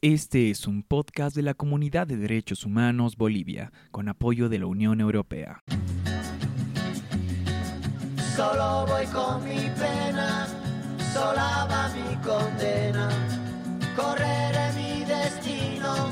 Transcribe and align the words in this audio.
Este 0.00 0.50
es 0.50 0.68
un 0.68 0.84
podcast 0.84 1.34
de 1.34 1.42
la 1.42 1.54
Comunidad 1.54 2.06
de 2.06 2.16
Derechos 2.16 2.64
Humanos 2.64 3.16
Bolivia, 3.16 3.72
con 3.90 4.08
apoyo 4.08 4.48
de 4.48 4.60
la 4.60 4.66
Unión 4.66 5.00
Europea. 5.00 5.64
Solo 8.36 8.86
voy 8.86 9.04
con 9.06 9.42
mi 9.42 9.58
pena, 9.76 10.46
sola 11.12 11.66
va 11.68 11.90
mi 11.96 12.14
condena. 12.18 13.08
Correré 13.96 14.72
mi 14.76 15.04
destino 15.04 16.10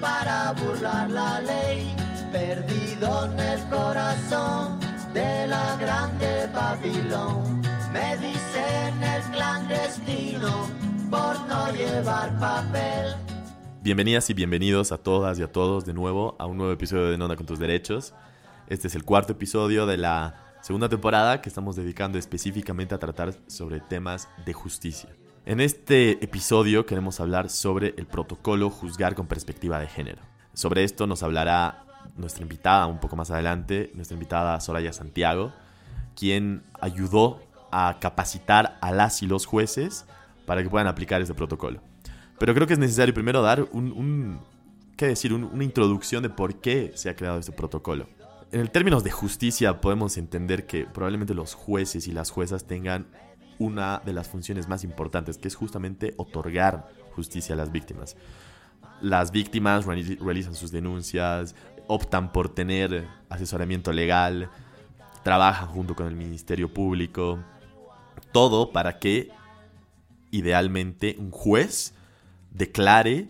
para 0.00 0.52
burlar 0.52 1.10
la 1.10 1.42
ley, 1.42 1.94
perdido 2.32 3.26
en 3.26 3.38
el 3.38 3.60
corazón 3.68 4.80
de 5.12 5.46
la 5.46 5.76
grande 5.76 6.48
Babilón. 6.54 7.60
Me 7.92 8.16
dicen 8.16 9.02
el 9.02 9.22
clandestino 9.30 10.79
por 11.10 11.40
no 11.48 11.72
llevar 11.72 12.38
papel. 12.38 13.14
Bienvenidas 13.82 14.30
y 14.30 14.34
bienvenidos 14.34 14.92
a 14.92 14.98
todas 14.98 15.38
y 15.40 15.42
a 15.42 15.50
todos 15.50 15.84
de 15.84 15.92
nuevo 15.92 16.36
a 16.38 16.46
un 16.46 16.56
nuevo 16.56 16.72
episodio 16.72 17.10
de 17.10 17.18
Nona 17.18 17.34
con 17.34 17.46
tus 17.46 17.58
derechos. 17.58 18.14
Este 18.68 18.86
es 18.86 18.94
el 18.94 19.04
cuarto 19.04 19.32
episodio 19.32 19.86
de 19.86 19.96
la 19.96 20.36
segunda 20.62 20.88
temporada 20.88 21.42
que 21.42 21.48
estamos 21.48 21.74
dedicando 21.74 22.16
específicamente 22.16 22.94
a 22.94 22.98
tratar 22.98 23.34
sobre 23.48 23.80
temas 23.80 24.28
de 24.46 24.52
justicia. 24.52 25.10
En 25.46 25.60
este 25.60 26.22
episodio 26.24 26.86
queremos 26.86 27.18
hablar 27.18 27.50
sobre 27.50 27.94
el 27.96 28.06
protocolo 28.06 28.70
juzgar 28.70 29.16
con 29.16 29.26
perspectiva 29.26 29.80
de 29.80 29.88
género. 29.88 30.22
Sobre 30.54 30.84
esto 30.84 31.08
nos 31.08 31.24
hablará 31.24 31.86
nuestra 32.16 32.42
invitada 32.42 32.86
un 32.86 33.00
poco 33.00 33.16
más 33.16 33.32
adelante, 33.32 33.90
nuestra 33.94 34.14
invitada 34.14 34.60
Soraya 34.60 34.92
Santiago, 34.92 35.52
quien 36.14 36.62
ayudó 36.80 37.40
a 37.72 37.96
capacitar 38.00 38.78
a 38.80 38.92
las 38.92 39.22
y 39.22 39.26
los 39.26 39.46
jueces 39.46 40.06
para 40.50 40.64
que 40.64 40.68
puedan 40.68 40.88
aplicar 40.88 41.22
este 41.22 41.32
protocolo. 41.32 41.80
Pero 42.36 42.54
creo 42.54 42.66
que 42.66 42.72
es 42.72 42.78
necesario 42.80 43.14
primero 43.14 43.40
dar 43.40 43.68
un, 43.70 44.40
¿qué 44.96 45.06
decir? 45.06 45.32
una 45.32 45.62
introducción 45.62 46.24
de 46.24 46.28
por 46.28 46.60
qué 46.60 46.90
se 46.96 47.08
ha 47.08 47.14
creado 47.14 47.38
este 47.38 47.52
protocolo. 47.52 48.08
En 48.50 48.66
términos 48.66 49.04
de 49.04 49.12
justicia 49.12 49.80
podemos 49.80 50.18
entender 50.18 50.66
que 50.66 50.86
probablemente 50.86 51.34
los 51.34 51.54
jueces 51.54 52.08
y 52.08 52.10
las 52.10 52.32
juezas 52.32 52.66
tengan 52.66 53.06
una 53.60 54.02
de 54.04 54.12
las 54.12 54.26
funciones 54.26 54.66
más 54.66 54.82
importantes, 54.82 55.38
que 55.38 55.46
es 55.46 55.54
justamente 55.54 56.14
otorgar 56.16 56.88
justicia 57.14 57.54
a 57.54 57.56
las 57.56 57.70
víctimas. 57.70 58.16
Las 59.00 59.30
víctimas 59.30 59.86
realizan 59.86 60.56
sus 60.56 60.72
denuncias, 60.72 61.54
optan 61.86 62.32
por 62.32 62.48
tener 62.52 63.06
asesoramiento 63.28 63.92
legal, 63.92 64.50
trabajan 65.22 65.68
junto 65.68 65.94
con 65.94 66.08
el 66.08 66.16
Ministerio 66.16 66.74
Público, 66.74 67.38
todo 68.32 68.72
para 68.72 68.98
que 68.98 69.30
idealmente 70.30 71.16
un 71.18 71.30
juez 71.30 71.94
declare 72.50 73.28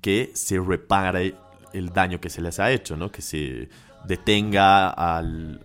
que 0.00 0.32
se 0.34 0.58
repare 0.58 1.34
el 1.72 1.90
daño 1.90 2.20
que 2.20 2.30
se 2.30 2.42
les 2.42 2.58
ha 2.60 2.70
hecho, 2.70 2.96
¿no? 2.96 3.10
Que 3.10 3.22
se 3.22 3.68
detenga 4.04 4.88
al, 4.90 5.60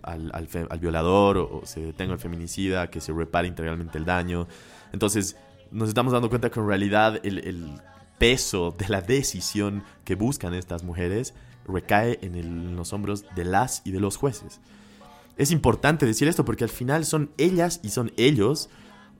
violador 0.80 1.38
o, 1.38 1.62
se 1.64 1.80
detenga 1.80 2.14
al 2.14 2.20
feminicida, 2.20 2.88
que 2.88 3.00
se 3.00 3.12
repare 3.12 3.48
integralmente 3.48 3.98
el 3.98 4.04
daño. 4.04 4.46
Entonces 4.92 5.36
nos 5.70 5.88
estamos 5.88 6.12
dando 6.12 6.28
cuenta 6.28 6.50
que 6.50 6.60
en 6.60 6.66
realidad 6.66 7.20
el, 7.24 7.38
el 7.38 7.80
peso 8.18 8.74
de 8.76 8.88
la 8.88 9.00
decisión 9.00 9.84
que 10.04 10.14
buscan 10.14 10.54
estas 10.54 10.82
mujeres 10.82 11.34
recae 11.66 12.18
en, 12.22 12.34
en 12.34 12.76
los 12.76 12.92
hombros 12.92 13.24
de 13.34 13.44
las 13.44 13.82
y 13.84 13.90
de 13.90 14.00
los 14.00 14.16
jueces. 14.16 14.60
Es 15.36 15.50
importante 15.50 16.06
decir 16.06 16.26
esto 16.26 16.44
porque 16.44 16.64
al 16.64 16.70
final 16.70 17.04
son 17.04 17.30
ellas 17.38 17.80
y 17.82 17.90
son 17.90 18.12
ellos 18.16 18.70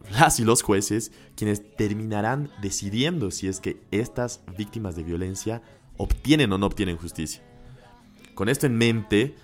las 0.11 0.41
y 0.41 0.45
los 0.45 0.63
jueces 0.63 1.13
quienes 1.37 1.77
terminarán 1.77 2.51
decidiendo 2.63 3.31
si 3.31 3.49
es 3.49 3.61
que 3.61 3.81
estas 3.91 4.43
víctimas 4.57 4.97
de 4.97 5.05
violencia 5.05 5.63
obtienen 5.97 6.53
o 6.53 6.59
no 6.59 6.67
obtienen 6.67 6.97
justicia. 6.97 7.43
Con 8.35 8.49
esto 8.49 8.67
en 8.67 8.77
mente, 8.77 9.35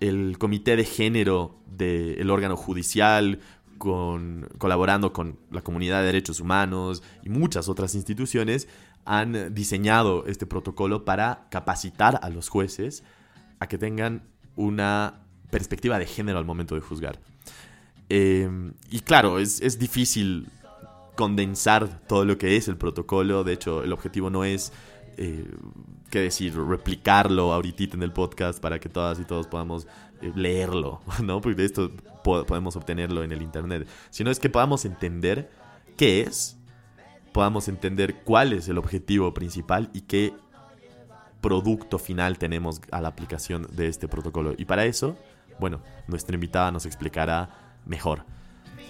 el 0.00 0.38
Comité 0.38 0.76
de 0.76 0.84
Género 0.84 1.58
del 1.66 2.30
órgano 2.30 2.56
judicial, 2.56 3.40
con, 3.78 4.48
colaborando 4.58 5.12
con 5.12 5.38
la 5.50 5.62
Comunidad 5.62 6.00
de 6.00 6.06
Derechos 6.06 6.40
Humanos 6.40 7.02
y 7.22 7.30
muchas 7.30 7.68
otras 7.68 7.94
instituciones, 7.94 8.68
han 9.04 9.54
diseñado 9.54 10.26
este 10.26 10.46
protocolo 10.46 11.04
para 11.04 11.48
capacitar 11.50 12.20
a 12.22 12.28
los 12.30 12.48
jueces 12.48 13.02
a 13.58 13.66
que 13.66 13.78
tengan 13.78 14.22
una 14.54 15.22
perspectiva 15.50 15.98
de 15.98 16.06
género 16.06 16.38
al 16.38 16.44
momento 16.44 16.74
de 16.74 16.80
juzgar. 16.80 17.18
Em, 18.08 18.72
y 18.90 19.00
claro, 19.00 19.38
es, 19.38 19.60
es, 19.60 19.78
difícil 19.78 20.48
condensar 21.14 22.00
todo 22.06 22.24
lo 22.24 22.38
que 22.38 22.56
es 22.56 22.68
el 22.68 22.76
protocolo. 22.76 23.44
De 23.44 23.52
hecho, 23.52 23.82
el 23.82 23.92
objetivo 23.92 24.30
no 24.30 24.44
es, 24.44 24.72
eh, 25.16 25.46
qué 26.10 26.20
decir, 26.20 26.56
replicarlo 26.56 27.52
ahorita 27.52 27.94
en 27.94 28.02
el 28.02 28.12
podcast 28.12 28.60
para 28.60 28.78
que 28.78 28.88
todas 28.88 29.20
y 29.20 29.24
todos 29.24 29.46
podamos 29.46 29.86
eh, 30.22 30.32
leerlo, 30.34 31.00
¿no? 31.22 31.40
Porque 31.40 31.56
de 31.56 31.66
esto 31.66 31.90
podemos 32.22 32.76
obtenerlo 32.76 33.24
en 33.24 33.32
el 33.32 33.42
internet. 33.42 33.86
Sino 34.10 34.30
es 34.30 34.38
que 34.38 34.48
podamos 34.48 34.84
entender 34.84 35.50
qué 35.96 36.22
es, 36.22 36.56
podamos 37.32 37.68
entender 37.68 38.22
cuál 38.24 38.52
es 38.52 38.68
el 38.68 38.78
objetivo 38.78 39.34
principal 39.34 39.90
y 39.92 40.02
qué 40.02 40.32
producto 41.40 41.98
final 41.98 42.38
tenemos 42.38 42.80
a 42.90 43.00
la 43.00 43.08
aplicación 43.08 43.66
de 43.72 43.88
este 43.88 44.08
protocolo. 44.08 44.54
Y 44.56 44.64
para 44.64 44.84
eso, 44.86 45.16
bueno, 45.60 45.80
nuestra 46.06 46.34
invitada 46.34 46.70
nos 46.70 46.86
explicará 46.86 47.67
mejor. 47.88 48.24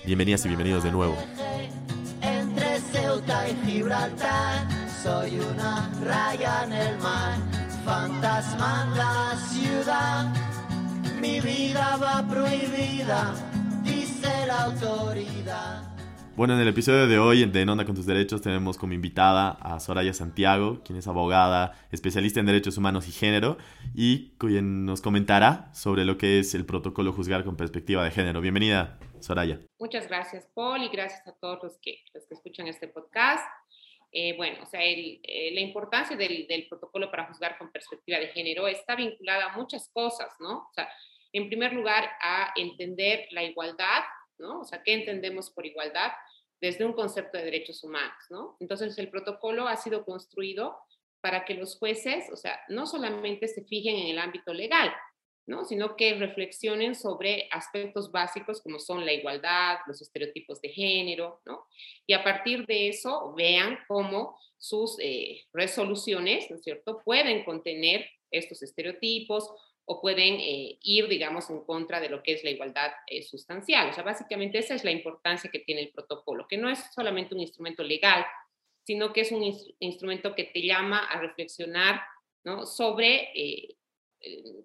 Bienvenidas 0.04 0.44
y 0.44 0.48
bienvenidos 0.48 0.84
de 0.84 0.92
nuevo. 0.92 1.16
Entre 2.20 2.80
Ceuta 2.80 3.48
y 3.48 3.54
Gibraltar, 3.64 4.68
soy 5.02 5.38
una 5.38 5.90
raya 6.04 6.64
en 6.64 6.72
el 6.72 6.98
mar, 6.98 7.38
fantasma 7.84 8.84
en 8.84 8.98
la 8.98 9.36
ciudad. 9.48 10.34
Mi 11.20 11.40
vida 11.40 11.96
va 11.96 12.26
prohibida, 12.28 13.34
dice 13.82 14.46
la 14.46 14.64
autoridad. 14.64 15.87
Bueno, 16.38 16.54
en 16.54 16.60
el 16.60 16.68
episodio 16.68 17.08
de 17.08 17.18
hoy 17.18 17.44
de 17.46 17.62
En 17.62 17.68
Onda 17.68 17.84
con 17.84 17.96
tus 17.96 18.06
Derechos 18.06 18.40
tenemos 18.40 18.78
como 18.78 18.92
invitada 18.92 19.58
a 19.60 19.80
Soraya 19.80 20.14
Santiago, 20.14 20.84
quien 20.84 20.96
es 20.96 21.08
abogada, 21.08 21.72
especialista 21.90 22.38
en 22.38 22.46
derechos 22.46 22.78
humanos 22.78 23.08
y 23.08 23.10
género, 23.10 23.58
y 23.92 24.36
quien 24.38 24.84
nos 24.84 25.02
comentará 25.02 25.68
sobre 25.74 26.04
lo 26.04 26.16
que 26.16 26.38
es 26.38 26.54
el 26.54 26.64
protocolo 26.64 27.12
juzgar 27.12 27.42
con 27.42 27.56
perspectiva 27.56 28.04
de 28.04 28.12
género. 28.12 28.40
Bienvenida, 28.40 29.00
Soraya. 29.18 29.58
Muchas 29.80 30.06
gracias, 30.06 30.46
Paul, 30.54 30.84
y 30.84 30.88
gracias 30.90 31.26
a 31.26 31.32
todos 31.32 31.58
los 31.60 31.76
que, 31.78 32.04
los 32.14 32.24
que 32.24 32.34
escuchan 32.34 32.68
este 32.68 32.86
podcast. 32.86 33.44
Eh, 34.12 34.36
bueno, 34.36 34.58
o 34.62 34.66
sea, 34.66 34.84
eh, 34.84 35.50
la 35.52 35.60
importancia 35.60 36.16
del, 36.16 36.46
del, 36.46 36.68
protocolo 36.68 37.10
para 37.10 37.26
juzgar 37.26 37.58
con 37.58 37.72
perspectiva 37.72 38.18
de 38.18 38.28
género 38.28 38.68
está 38.68 38.94
vinculada 38.94 39.46
a 39.46 39.56
muchas 39.56 39.88
cosas, 39.88 40.28
¿no? 40.38 40.68
O 40.70 40.72
sea, 40.72 40.88
en 41.32 41.48
primer 41.48 41.72
lugar, 41.72 42.08
a 42.22 42.52
entender 42.54 43.26
la 43.32 43.42
igualdad, 43.42 44.04
¿no? 44.38 44.60
O 44.60 44.64
sea, 44.64 44.82
¿qué 44.84 44.94
entendemos 44.94 45.50
por 45.50 45.66
igualdad? 45.66 46.12
Desde 46.60 46.84
un 46.84 46.92
concepto 46.92 47.38
de 47.38 47.44
derechos 47.44 47.82
humanos, 47.84 48.24
¿no? 48.30 48.56
Entonces, 48.60 48.96
el 48.98 49.10
protocolo 49.10 49.68
ha 49.68 49.76
sido 49.76 50.04
construido 50.04 50.76
para 51.20 51.44
que 51.44 51.54
los 51.54 51.78
jueces, 51.78 52.30
o 52.32 52.36
sea, 52.36 52.60
no 52.68 52.86
solamente 52.86 53.48
se 53.48 53.64
fijen 53.64 53.96
en 53.96 54.08
el 54.08 54.18
ámbito 54.18 54.52
legal, 54.52 54.92
¿no? 55.46 55.64
Sino 55.64 55.96
que 55.96 56.14
reflexionen 56.14 56.94
sobre 56.94 57.48
aspectos 57.50 58.12
básicos 58.12 58.60
como 58.60 58.78
son 58.78 59.04
la 59.04 59.12
igualdad, 59.12 59.78
los 59.86 60.00
estereotipos 60.02 60.60
de 60.60 60.68
género, 60.68 61.40
¿no? 61.46 61.66
Y 62.06 62.12
a 62.12 62.22
partir 62.22 62.66
de 62.66 62.88
eso 62.88 63.34
vean 63.34 63.78
cómo 63.88 64.38
sus 64.58 64.96
eh, 65.00 65.44
resoluciones, 65.52 66.50
¿no 66.50 66.56
es 66.56 66.62
cierto?, 66.62 67.00
pueden 67.04 67.44
contener 67.44 68.08
estos 68.30 68.62
estereotipos 68.62 69.50
o 69.90 70.02
pueden 70.02 70.34
eh, 70.34 70.78
ir, 70.82 71.08
digamos, 71.08 71.48
en 71.48 71.64
contra 71.64 71.98
de 71.98 72.10
lo 72.10 72.22
que 72.22 72.34
es 72.34 72.44
la 72.44 72.50
igualdad 72.50 72.92
eh, 73.06 73.22
sustancial. 73.22 73.88
O 73.88 73.92
sea, 73.94 74.04
básicamente 74.04 74.58
esa 74.58 74.74
es 74.74 74.84
la 74.84 74.90
importancia 74.90 75.50
que 75.50 75.60
tiene 75.60 75.80
el 75.80 75.88
protocolo, 75.88 76.46
que 76.46 76.58
no 76.58 76.68
es 76.68 76.78
solamente 76.94 77.34
un 77.34 77.40
instrumento 77.40 77.82
legal, 77.82 78.26
sino 78.84 79.14
que 79.14 79.22
es 79.22 79.32
un 79.32 79.42
instrumento 79.78 80.34
que 80.34 80.44
te 80.44 80.60
llama 80.60 81.06
a 81.06 81.18
reflexionar 81.18 82.02
¿no? 82.44 82.66
sobre 82.66 83.30
eh, 83.34 83.76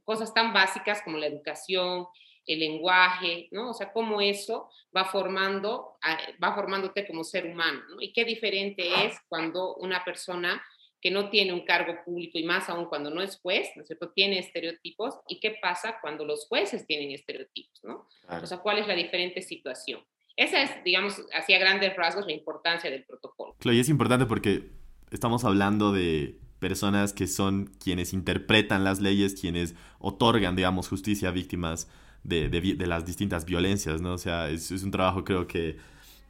cosas 0.04 0.34
tan 0.34 0.52
básicas 0.52 1.02
como 1.04 1.18
la 1.18 1.28
educación, 1.28 2.06
el 2.46 2.60
lenguaje, 2.60 3.48
¿no? 3.52 3.70
O 3.70 3.74
sea, 3.74 3.94
cómo 3.94 4.20
eso 4.20 4.70
va 4.94 5.06
formando, 5.06 5.98
va 6.44 6.54
formándote 6.54 7.08
como 7.08 7.24
ser 7.24 7.46
humano, 7.46 7.82
¿no? 7.92 8.02
Y 8.02 8.12
qué 8.12 8.26
diferente 8.26 9.06
es 9.06 9.18
cuando 9.30 9.76
una 9.76 10.04
persona 10.04 10.62
que 11.04 11.12
no 11.12 11.30
tiene 11.30 11.52
un 11.52 11.66
cargo 11.66 11.98
público 12.06 12.40
y 12.40 12.46
más 12.46 12.70
aún 12.70 12.86
cuando 12.86 13.10
no 13.10 13.22
es 13.22 13.38
juez, 13.38 13.68
¿no 13.76 13.82
es 13.82 13.88
cierto?, 13.88 14.12
tiene 14.12 14.40
estereotipos. 14.40 15.16
¿Y 15.28 15.42
qué 15.42 15.58
pasa 15.62 15.98
cuando 16.00 16.24
los 16.24 16.48
jueces 16.48 16.88
tienen 16.88 17.12
estereotipos, 17.12 17.84
¿no? 17.84 18.08
O 18.42 18.46
sea, 18.46 18.60
¿cuál 18.60 18.78
es 18.78 18.88
la 18.88 18.96
diferente 18.96 19.42
situación? 19.42 20.00
Esa 20.38 20.64
es, 20.64 20.82
digamos, 20.86 21.22
hacia 21.34 21.60
grandes 21.60 21.94
rasgos 21.98 22.26
la 22.26 22.32
importancia 22.32 22.90
del 22.90 23.04
protocolo. 23.04 23.54
Claro, 23.60 23.76
y 23.76 23.82
es 23.82 23.90
importante 23.90 24.26
porque 24.26 24.70
estamos 25.12 25.44
hablando 25.44 25.92
de 25.92 26.40
personas 26.60 27.12
que 27.12 27.28
son 27.28 27.66
quienes 27.84 28.14
interpretan 28.14 28.86
las 28.86 29.02
leyes, 29.02 29.36
quienes 29.36 29.76
otorgan, 30.00 30.56
digamos, 30.56 30.88
justicia 30.88 31.28
a 31.28 31.32
víctimas 31.32 31.90
de, 32.24 32.48
de, 32.48 32.88
las 32.88 33.06
distintas 33.06 33.44
violencias, 33.44 34.00
¿no? 34.00 34.14
O 34.14 34.18
sea, 34.18 34.50
es, 34.50 34.72
es 34.72 34.84
un 34.84 34.92
trabajo 34.92 35.26
creo 35.26 35.48
que 35.48 35.76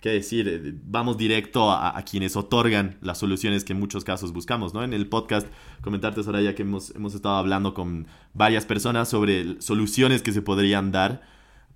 qué 0.04 0.10
decir, 0.10 0.50
eh, 0.50 0.74
vamos 0.84 1.18
directo 1.18 1.72
a, 1.72 2.00
quienes 2.04 2.36
otorgan 2.36 2.98
las 3.00 3.20
soluciones 3.20 3.64
que 3.64 3.72
en 3.72 3.80
muchos 3.80 4.04
casos 4.04 4.34
buscamos, 4.34 4.74
¿no? 4.74 4.84
En 4.84 4.92
el 4.92 5.08
podcast, 5.08 5.48
comentarte, 5.80 6.22
Soraya, 6.24 6.56
que 6.56 6.64
hemos, 6.64 6.94
hemos 6.94 7.16
estado 7.16 7.38
hablando 7.38 7.74
con 7.74 8.08
varias 8.34 8.66
personas 8.66 9.08
sobre 9.08 9.62
soluciones 9.62 10.22
que 10.22 10.34
se 10.34 10.42
podrían 10.42 10.92
dar 10.92 11.22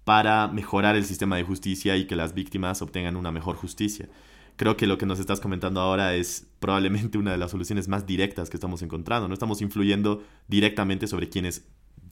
para 0.04 0.50
mejorar 0.50 0.98
el 0.98 1.06
sistema 1.06 1.38
de 1.38 1.44
justicia 1.44 1.96
y 1.96 2.06
que 2.06 2.18
las 2.18 2.34
víctimas 2.34 2.82
obtengan 2.82 3.16
una 3.16 3.32
mejor 3.32 3.56
justicia. 3.56 4.10
Creo 4.58 4.76
que 4.76 4.88
lo 4.88 4.98
que 4.98 5.06
nos 5.06 5.20
estás 5.20 5.40
comentando 5.40 5.80
ahora 5.80 6.14
es 6.14 6.48
probablemente 6.60 7.18
una 7.18 7.32
de 7.32 7.38
las 7.38 7.52
soluciones 7.52 7.88
más 7.88 8.06
directas 8.06 8.50
que 8.50 8.58
estamos 8.58 8.82
encontrando. 8.82 9.30
No 9.30 9.36
estamos 9.36 9.62
influyendo 9.62 10.22
directamente 10.50 11.08
sobre 11.08 11.30
quienes 11.30 11.66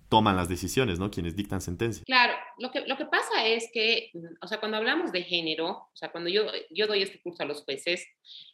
toman 0.10 0.36
las 0.36 0.50
decisiones, 0.50 1.00
¿no? 1.00 1.12
Quienes 1.12 1.36
dictan 1.36 1.62
sentencia. 1.62 2.04
Claro, 2.06 2.34
lo 2.60 2.72
que, 2.72 2.82
lo 2.82 2.98
que 2.98 3.06
pasa 3.06 3.46
es 3.46 3.70
que, 3.74 4.12
o 4.42 4.48
sea, 4.48 4.60
cuando 4.60 4.78
hablamos 4.78 5.12
de 5.12 5.24
género, 5.24 5.68
o 5.68 5.96
sea, 5.96 6.12
cuando 6.12 6.30
yo, 6.30 6.46
yo 6.70 6.88
doy 6.88 7.02
este 7.02 7.22
curso 7.22 7.44
a 7.44 7.46
los 7.46 7.64
jueces, 7.64 8.08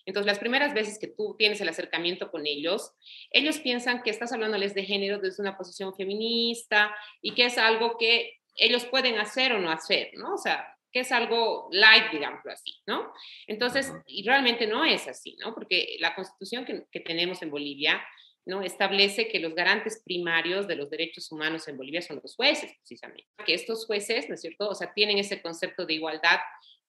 entonces 0.06 0.28
las 0.28 0.40
primeras 0.40 0.74
veces 0.74 0.98
que 1.00 1.08
tú 1.08 1.36
tienes 1.38 1.60
el 1.62 1.70
acercamiento 1.70 2.32
con 2.32 2.46
ellos, 2.46 2.92
ellos 3.32 3.60
piensan 3.60 4.02
que 4.04 4.10
estás 4.10 4.32
hablándoles 4.32 4.74
de 4.74 4.84
género 4.84 5.20
desde 5.20 5.42
una 5.42 5.58
posición 5.58 5.94
feminista 5.94 6.96
y 7.22 7.34
que 7.34 7.46
es 7.46 7.58
algo 7.58 7.98
que 7.98 8.40
ellos 8.56 8.86
pueden 8.86 9.18
hacer 9.18 9.54
o 9.54 9.60
no 9.60 9.72
hacer, 9.72 10.12
¿no? 10.16 10.34
O 10.34 10.38
sea, 10.38 10.66
que 10.92 11.02
es 11.02 11.12
algo 11.12 11.70
light, 11.72 12.12
digámoslo 12.12 12.52
así, 12.52 12.76
¿no? 12.86 13.12
Entonces, 13.48 13.94
y 14.08 14.24
realmente 14.24 14.68
no 14.68 14.84
es 14.84 15.08
así, 15.08 15.38
¿no? 15.40 15.54
Porque 15.54 15.98
la 16.00 16.14
constitución 16.16 16.66
que, 16.66 16.86
que, 16.92 17.00
tenemos 17.00 17.42
en 17.42 17.50
Bolivia, 17.50 18.02
¿no? 18.46 18.62
Establece 18.62 19.28
que 19.28 19.40
los 19.40 19.54
garantes 19.56 20.02
primarios 20.04 20.68
de 20.68 20.76
los 20.76 20.90
derechos 20.90 21.32
humanos 21.32 21.68
en 21.68 21.78
Bolivia 21.78 22.02
son 22.02 22.20
los 22.22 22.36
jueces, 22.36 22.72
precisamente. 22.78 23.28
Que 23.46 23.54
estos 23.54 23.86
jueces, 23.86 24.28
¿no 24.30 24.36
es 24.36 24.42
cierto? 24.42 24.70
O 24.70 24.76
sea, 24.76 24.94
tienen 24.94 25.18
ese 25.18 25.42
concepto 25.42 25.86
de 25.86 25.94
igualdad 25.94 26.40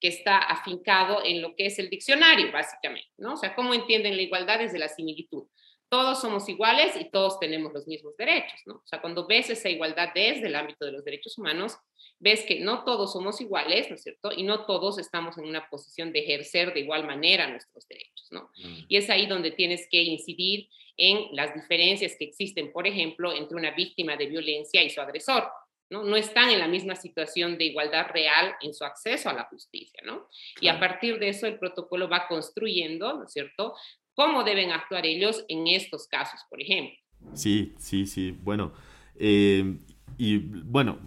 que 0.01 0.09
está 0.09 0.39
afincado 0.39 1.25
en 1.25 1.41
lo 1.41 1.55
que 1.55 1.67
es 1.67 1.79
el 1.79 1.89
diccionario, 1.89 2.51
básicamente, 2.51 3.09
¿no? 3.19 3.35
O 3.35 3.37
sea, 3.37 3.55
¿cómo 3.55 3.73
entienden 3.73 4.17
la 4.17 4.23
igualdad 4.23 4.59
desde 4.59 4.79
la 4.79 4.89
similitud? 4.89 5.47
Todos 5.93 6.23
somos 6.23 6.49
iguales 6.49 6.97
y 6.99 7.11
todos 7.11 7.39
tenemos 7.39 7.71
los 7.75 7.87
mismos 7.87 8.17
derechos, 8.17 8.59
¿no? 8.65 8.77
O 8.77 8.87
sea, 8.87 9.03
cuando 9.03 9.27
ves 9.27 9.51
esa 9.51 9.69
igualdad 9.69 10.09
desde 10.15 10.47
el 10.47 10.55
ámbito 10.55 10.87
de 10.87 10.93
los 10.93 11.05
derechos 11.05 11.37
humanos, 11.37 11.77
ves 12.19 12.47
que 12.47 12.61
no 12.61 12.83
todos 12.85 13.13
somos 13.13 13.43
iguales, 13.43 13.91
¿no 13.91 13.97
es 13.97 14.03
cierto? 14.03 14.31
Y 14.35 14.43
no 14.43 14.65
todos 14.65 14.99
estamos 14.99 15.37
en 15.37 15.45
una 15.45 15.69
posición 15.69 16.11
de 16.11 16.21
ejercer 16.21 16.73
de 16.73 16.81
igual 16.81 17.07
manera 17.07 17.47
nuestros 17.47 17.87
derechos, 17.89 18.27
¿no? 18.31 18.51
Mm. 18.57 18.87
Y 18.89 18.97
es 18.97 19.11
ahí 19.11 19.27
donde 19.27 19.51
tienes 19.51 19.87
que 19.91 20.03
incidir 20.03 20.71
en 20.97 21.29
las 21.33 21.55
diferencias 21.55 22.17
que 22.19 22.25
existen, 22.25 22.73
por 22.73 22.87
ejemplo, 22.87 23.31
entre 23.35 23.59
una 23.59 23.73
víctima 23.73 24.17
de 24.17 24.29
violencia 24.29 24.83
y 24.83 24.89
su 24.89 25.03
agresor. 25.03 25.47
¿no? 25.91 26.05
no 26.05 26.17
están 26.17 26.49
en 26.49 26.59
la 26.59 26.69
misma 26.69 26.97
situación 26.97 27.59
de 27.59 27.67
igualdad 27.67 28.07
real 28.07 28.55
en 28.63 28.73
su 28.73 28.83
acceso 28.83 29.29
a 29.29 29.35
la 29.35 29.45
justicia, 29.45 30.01
¿no? 30.07 30.27
Y 30.59 30.69
a 30.69 30.81
partir 30.81 31.19
de 31.19 31.29
eso 31.29 31.47
el 31.47 31.59
protocolo 31.59 32.09
va 32.09 32.27
construyendo, 32.29 33.13
¿no 33.13 33.25
es 33.27 33.33
cierto?, 33.33 33.75
cómo 34.15 34.45
deben 34.45 34.71
actuar 34.71 35.07
ellos 35.07 35.45
en 35.49 35.67
estos 35.67 36.07
casos, 36.07 36.41
por 36.49 36.61
ejemplo. 36.61 36.95
Sí, 37.35 37.73
sí, 37.79 38.07
sí. 38.07 38.37
Bueno, 38.43 38.73
eh, 39.17 39.79
y 40.19 40.39
bueno, 40.39 40.99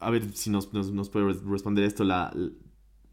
a 0.00 0.10
ver 0.10 0.32
si 0.32 0.50
nos, 0.50 0.72
nos, 0.72 1.10
puede 1.10 1.32
responder 1.44 1.84
esto. 1.84 2.04
La, 2.04 2.32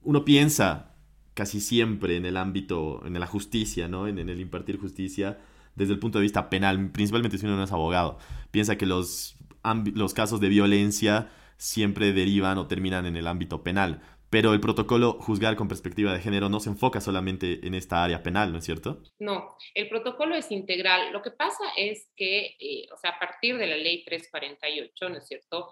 uno 0.04 0.26
piensa 0.26 0.96
casi 1.34 1.60
siempre 1.60 2.18
en 2.18 2.26
el 2.26 2.38
ámbito, 2.38 3.06
en 3.06 3.20
la 3.20 3.28
justicia, 3.28 3.88
¿no? 3.88 4.08
En, 4.08 4.20
en, 4.20 4.30
el 4.30 4.40
impartir 4.40 4.80
justicia 4.80 5.40
desde 5.76 5.94
el 5.94 6.00
punto 6.00 6.20
de 6.20 6.24
vista 6.24 6.50
penal, 6.50 6.92
principalmente 6.92 7.38
si 7.38 7.46
uno 7.46 7.58
no 7.58 7.64
es 7.64 7.72
abogado. 7.72 8.18
Piensa 8.52 8.78
que 8.78 8.86
los, 8.86 9.36
los 9.96 10.14
casos 10.14 10.40
de 10.40 10.50
violencia 10.50 11.30
siempre 11.58 12.14
derivan 12.14 12.58
o 12.58 12.68
terminan 12.68 13.06
en 13.06 13.16
el 13.16 13.28
ámbito 13.28 13.64
penal. 13.64 14.02
Pero 14.34 14.52
el 14.52 14.60
protocolo 14.60 15.14
juzgar 15.20 15.56
con 15.56 15.68
perspectiva 15.68 16.12
de 16.12 16.20
género 16.20 16.50
no 16.50 16.60
se 16.60 16.72
enfoca 16.72 17.00
solamente 17.00 17.60
en 17.68 17.76
esta 17.76 18.04
área 18.04 18.24
penal, 18.24 18.52
¿no 18.52 18.58
es 18.58 18.66
cierto? 18.66 19.04
No, 19.20 19.56
el 19.76 19.88
protocolo 19.90 20.34
es 20.34 20.50
integral. 20.50 21.14
Lo 21.14 21.22
que 21.22 21.30
pasa 21.30 21.64
es 21.78 22.10
que, 22.16 22.56
eh, 22.60 22.88
o 22.92 22.98
sea, 22.98 23.12
a 23.12 23.20
partir 23.20 23.60
de 23.60 23.68
la 23.68 23.78
ley 23.78 24.04
348, 24.04 25.10
¿no 25.10 25.18
es 25.20 25.28
cierto? 25.28 25.70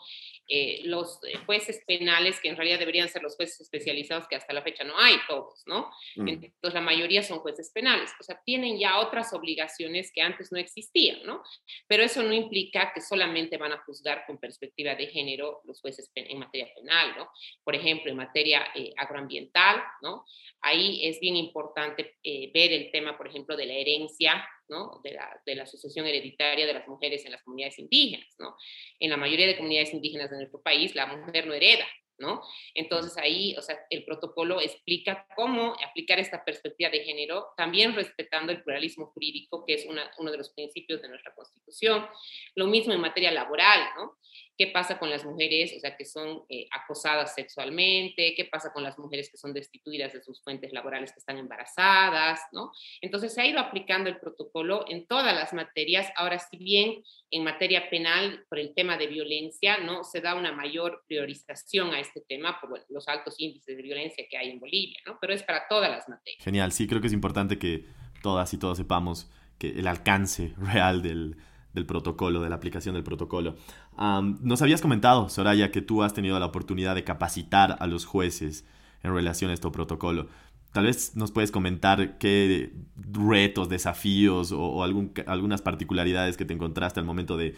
Eh, 0.47 0.81
los 0.83 1.19
eh, 1.23 1.39
jueces 1.47 1.81
penales, 1.87 2.39
que 2.39 2.49
en 2.49 2.55
realidad 2.55 2.77
deberían 2.77 3.09
ser 3.09 3.23
los 3.23 3.35
jueces 3.35 3.61
especializados, 3.61 4.27
que 4.27 4.35
hasta 4.35 4.53
la 4.53 4.61
fecha 4.61 4.83
no 4.83 4.95
hay 4.95 5.15
todos, 5.27 5.63
¿no? 5.65 5.89
Mm. 6.17 6.27
Entonces, 6.27 6.73
la 6.75 6.81
mayoría 6.81 7.23
son 7.23 7.39
jueces 7.39 7.71
penales. 7.73 8.11
O 8.19 8.23
sea, 8.23 8.39
tienen 8.45 8.77
ya 8.77 8.99
otras 8.99 9.33
obligaciones 9.33 10.11
que 10.13 10.21
antes 10.21 10.51
no 10.51 10.59
existían, 10.59 11.23
¿no? 11.25 11.41
Pero 11.87 12.03
eso 12.03 12.21
no 12.21 12.31
implica 12.31 12.93
que 12.93 13.01
solamente 13.01 13.57
van 13.57 13.71
a 13.71 13.81
juzgar 13.85 14.23
con 14.27 14.37
perspectiva 14.37 14.93
de 14.93 15.07
género 15.07 15.61
los 15.63 15.81
jueces 15.81 16.11
en 16.13 16.37
materia 16.37 16.71
penal, 16.75 17.15
¿no? 17.17 17.29
Por 17.63 17.73
ejemplo, 17.73 18.11
en 18.11 18.17
materia 18.17 18.50
eh, 18.75 18.93
agroambiental, 18.97 19.81
¿no? 20.01 20.25
Ahí 20.61 21.05
es 21.05 21.19
bien 21.19 21.35
importante 21.35 22.17
eh, 22.23 22.51
ver 22.53 22.71
el 22.71 22.91
tema, 22.91 23.17
por 23.17 23.27
ejemplo, 23.27 23.55
de 23.55 23.65
la 23.65 23.73
herencia, 23.73 24.47
¿no? 24.69 25.01
De 25.03 25.13
la, 25.13 25.41
de 25.45 25.65
sucesión 25.65 26.05
hereditaria 26.05 26.65
de 26.65 26.73
las 26.73 26.87
mujeres 26.87 27.25
en 27.25 27.31
las 27.31 27.43
comunidades 27.43 27.79
indígenas, 27.79 28.35
¿no? 28.39 28.55
En 28.99 29.09
la 29.09 29.17
mayoría 29.17 29.47
de 29.47 29.57
comunidades 29.57 29.93
indígenas 29.93 30.29
de 30.29 30.37
nuestro 30.37 30.61
país, 30.61 30.93
la 30.95 31.07
mujer 31.07 31.47
no 31.47 31.53
hereda, 31.53 31.87
¿no? 32.17 32.43
Entonces 32.75 33.17
ahí, 33.17 33.55
o 33.57 33.61
sea, 33.61 33.79
el 33.89 34.05
protocolo 34.05 34.61
explica 34.61 35.25
cómo 35.35 35.73
aplicar 35.83 36.19
esta 36.19 36.45
perspectiva 36.45 36.89
de 36.89 37.03
género, 37.03 37.47
también 37.57 37.95
respetando 37.95 38.51
el 38.51 38.63
pluralismo 38.63 39.07
jurídico, 39.07 39.65
que 39.65 39.73
es 39.73 39.85
uno 39.85 40.31
de 40.31 40.37
los 40.37 40.51
principios 40.53 41.01
de 41.01 41.09
nuestra 41.09 41.33
Constitución. 41.33 42.07
Lo 42.55 42.67
mismo 42.67 42.93
en 42.93 43.01
materia 43.01 43.31
laboral, 43.31 43.81
¿no? 43.97 44.17
Qué 44.57 44.67
pasa 44.67 44.99
con 44.99 45.09
las 45.09 45.25
mujeres, 45.25 45.73
o 45.75 45.79
sea, 45.79 45.95
que 45.95 46.05
son 46.05 46.43
eh, 46.49 46.67
acosadas 46.71 47.33
sexualmente, 47.33 48.33
qué 48.35 48.45
pasa 48.45 48.71
con 48.71 48.83
las 48.83 48.97
mujeres 48.97 49.29
que 49.29 49.37
son 49.37 49.53
destituidas 49.53 50.13
de 50.13 50.21
sus 50.21 50.41
fuentes 50.43 50.71
laborales 50.73 51.11
que 51.11 51.19
están 51.19 51.37
embarazadas, 51.37 52.41
¿no? 52.51 52.71
Entonces 53.01 53.33
se 53.33 53.41
ha 53.41 53.47
ido 53.47 53.59
aplicando 53.59 54.09
el 54.09 54.19
protocolo 54.19 54.85
en 54.87 55.07
todas 55.07 55.33
las 55.33 55.53
materias. 55.53 56.11
Ahora, 56.15 56.39
si 56.39 56.57
bien 56.57 57.03
en 57.31 57.43
materia 57.43 57.89
penal, 57.89 58.45
por 58.49 58.59
el 58.59 58.73
tema 58.75 58.97
de 58.97 59.07
violencia, 59.07 59.77
¿no? 59.79 60.03
Se 60.03 60.21
da 60.21 60.35
una 60.35 60.51
mayor 60.51 61.03
priorización 61.07 61.93
a 61.93 61.99
este 61.99 62.21
tema 62.21 62.59
por 62.59 62.85
los 62.89 63.07
altos 63.07 63.35
índices 63.39 63.77
de 63.77 63.83
violencia 63.83 64.25
que 64.29 64.37
hay 64.37 64.49
en 64.49 64.59
Bolivia, 64.59 64.99
¿no? 65.05 65.17
Pero 65.19 65.33
es 65.33 65.43
para 65.43 65.67
todas 65.67 65.89
las 65.89 66.07
materias. 66.07 66.43
Genial, 66.43 66.71
sí, 66.71 66.87
creo 66.87 67.01
que 67.01 67.07
es 67.07 67.13
importante 67.13 67.57
que 67.57 67.85
todas 68.21 68.53
y 68.53 68.59
todos 68.59 68.77
sepamos 68.77 69.29
que 69.57 69.69
el 69.69 69.87
alcance 69.87 70.53
real 70.57 71.01
del 71.01 71.37
del 71.73 71.85
protocolo, 71.85 72.41
de 72.41 72.49
la 72.49 72.55
aplicación 72.55 72.95
del 72.95 73.03
protocolo. 73.03 73.55
nos 73.97 74.61
habías 74.61 74.81
comentado, 74.81 75.29
Soraya, 75.29 75.71
que 75.71 75.81
tú 75.81 76.03
has 76.03 76.13
tenido 76.13 76.39
la 76.39 76.45
oportunidad 76.45 76.95
de 76.95 77.03
capacitar 77.03 77.77
a 77.79 77.87
los 77.87 78.05
jueces 78.05 78.65
en 79.03 79.13
relación 79.13 79.51
a 79.51 79.53
este 79.53 79.69
protocolo. 79.69 80.27
Tal 80.73 80.85
vez 80.85 81.15
nos 81.15 81.31
puedes 81.31 81.51
comentar 81.51 82.17
qué 82.17 82.71
retos, 83.11 83.67
desafíos 83.67 84.53
o, 84.53 84.83
algunas 84.83 85.61
particularidades 85.61 86.37
que 86.37 86.45
te 86.45 86.53
encontraste 86.53 86.99
al 86.99 87.05
momento 87.05 87.35
de 87.35 87.55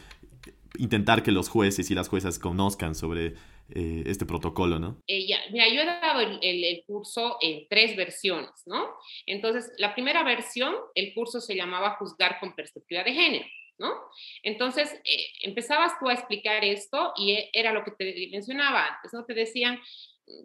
intentar 0.80 1.22
que 1.22 1.32
los 1.32 1.50
jueces 1.50 1.92
y 1.92 1.96
las 1.96 2.10
juezas 2.10 2.40
conozcan 2.40 2.96
sobre 2.96 3.36
eh, 3.70 4.04
este 4.08 4.26
protocolo, 4.26 4.80
¿no? 4.80 4.98
Eh, 5.08 5.28
mira, 5.52 5.68
yo 5.70 5.82
he 5.82 5.86
dado 5.86 6.22
el, 6.22 6.40
el, 6.42 6.84
curso 6.88 7.38
en 7.42 7.68
tres 7.70 7.96
versiones, 7.96 8.50
¿no? 8.66 8.88
Entonces, 9.28 9.72
la 9.78 9.94
primera 9.94 10.24
versión, 10.24 10.74
el 10.96 11.14
curso 11.14 11.40
se 11.40 11.56
llamaba 11.56 11.96
Juzgar 11.98 12.40
con 12.40 12.56
perspectiva 12.56 13.04
de 13.04 13.14
género. 13.14 13.46
¿No? 13.78 13.94
Entonces, 14.44 14.94
eh, 15.04 15.28
empezabas 15.42 15.94
tú 16.00 16.10
a 16.10 16.14
explicar 16.14 16.64
esto 16.64 17.14
y 17.16 17.34
e, 17.34 17.50
era 17.54 17.74
lo 17.74 17.84
que 17.84 17.92
te 17.92 18.30
mencionaba 18.32 18.88
antes, 18.88 19.14
¿no? 19.14 19.26
Te 19.26 19.34
decían, 19.34 19.80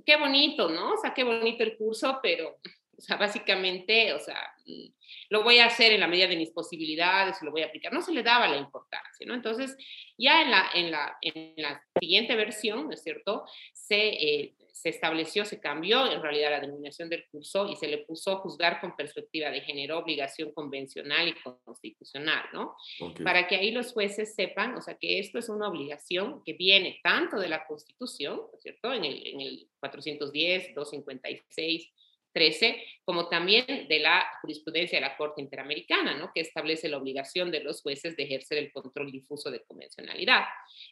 qué 0.04 0.16
bonito, 0.16 0.68
¿no? 0.68 0.94
O 0.94 0.96
sea, 0.96 1.14
qué 1.14 1.24
bonito 1.24 1.62
el 1.62 1.76
curso, 1.76 2.18
pero, 2.22 2.58
o 2.98 3.00
sea, 3.00 3.16
básicamente, 3.16 4.12
o 4.12 4.18
sea, 4.18 4.38
mm, 4.66 4.86
lo 5.30 5.42
voy 5.42 5.58
a 5.58 5.66
hacer 5.66 5.92
en 5.92 6.00
la 6.00 6.08
medida 6.08 6.26
de 6.26 6.36
mis 6.36 6.50
posibilidades, 6.50 7.40
lo 7.42 7.52
voy 7.52 7.62
a 7.62 7.66
aplicar. 7.66 7.92
No 7.92 8.02
se 8.02 8.12
le 8.12 8.22
daba 8.22 8.48
la 8.48 8.56
importancia, 8.56 9.26
¿no? 9.26 9.34
Entonces, 9.34 9.76
ya 10.18 10.42
en 10.42 10.50
la, 10.50 10.70
en 10.74 10.90
la, 10.90 11.16
en 11.20 11.54
la 11.56 11.82
siguiente 11.98 12.34
versión, 12.34 12.86
¿no 12.86 12.92
es 12.92 13.02
cierto? 13.02 13.44
Se 13.72 14.08
eh, 14.08 14.54
se 14.80 14.90
estableció, 14.90 15.44
se 15.44 15.60
cambió 15.60 16.10
en 16.10 16.22
realidad 16.22 16.50
la 16.52 16.60
denominación 16.60 17.08
del 17.08 17.26
curso 17.30 17.68
y 17.68 17.74
se 17.74 17.88
le 17.88 17.98
puso 17.98 18.38
juzgar 18.38 18.80
con 18.80 18.94
perspectiva 18.94 19.50
de 19.50 19.60
género, 19.60 19.98
obligación 19.98 20.52
convencional 20.52 21.26
y 21.26 21.34
constitucional, 21.34 22.44
¿no? 22.52 22.76
Para 23.24 23.48
que 23.48 23.56
ahí 23.56 23.72
los 23.72 23.92
jueces 23.92 24.36
sepan, 24.36 24.76
o 24.76 24.80
sea, 24.80 24.94
que 24.94 25.18
esto 25.18 25.40
es 25.40 25.48
una 25.48 25.68
obligación 25.68 26.44
que 26.44 26.52
viene 26.52 27.00
tanto 27.02 27.40
de 27.40 27.48
la 27.48 27.66
Constitución, 27.66 28.36
¿no 28.36 28.50
es 28.54 28.62
cierto? 28.62 28.92
En 28.92 29.04
el, 29.04 29.26
en 29.26 29.40
el 29.40 29.68
410, 29.80 30.74
256 30.74 31.92
13, 32.38 32.80
como 33.04 33.28
también 33.28 33.88
de 33.88 33.98
la 33.98 34.24
jurisprudencia 34.40 34.98
de 34.98 35.06
la 35.06 35.16
Corte 35.16 35.40
Interamericana, 35.42 36.14
¿no? 36.14 36.30
que 36.32 36.40
establece 36.40 36.88
la 36.88 36.98
obligación 36.98 37.50
de 37.50 37.64
los 37.64 37.82
jueces 37.82 38.16
de 38.16 38.22
ejercer 38.22 38.58
el 38.58 38.70
control 38.70 39.10
difuso 39.10 39.50
de 39.50 39.64
convencionalidad. 39.64 40.44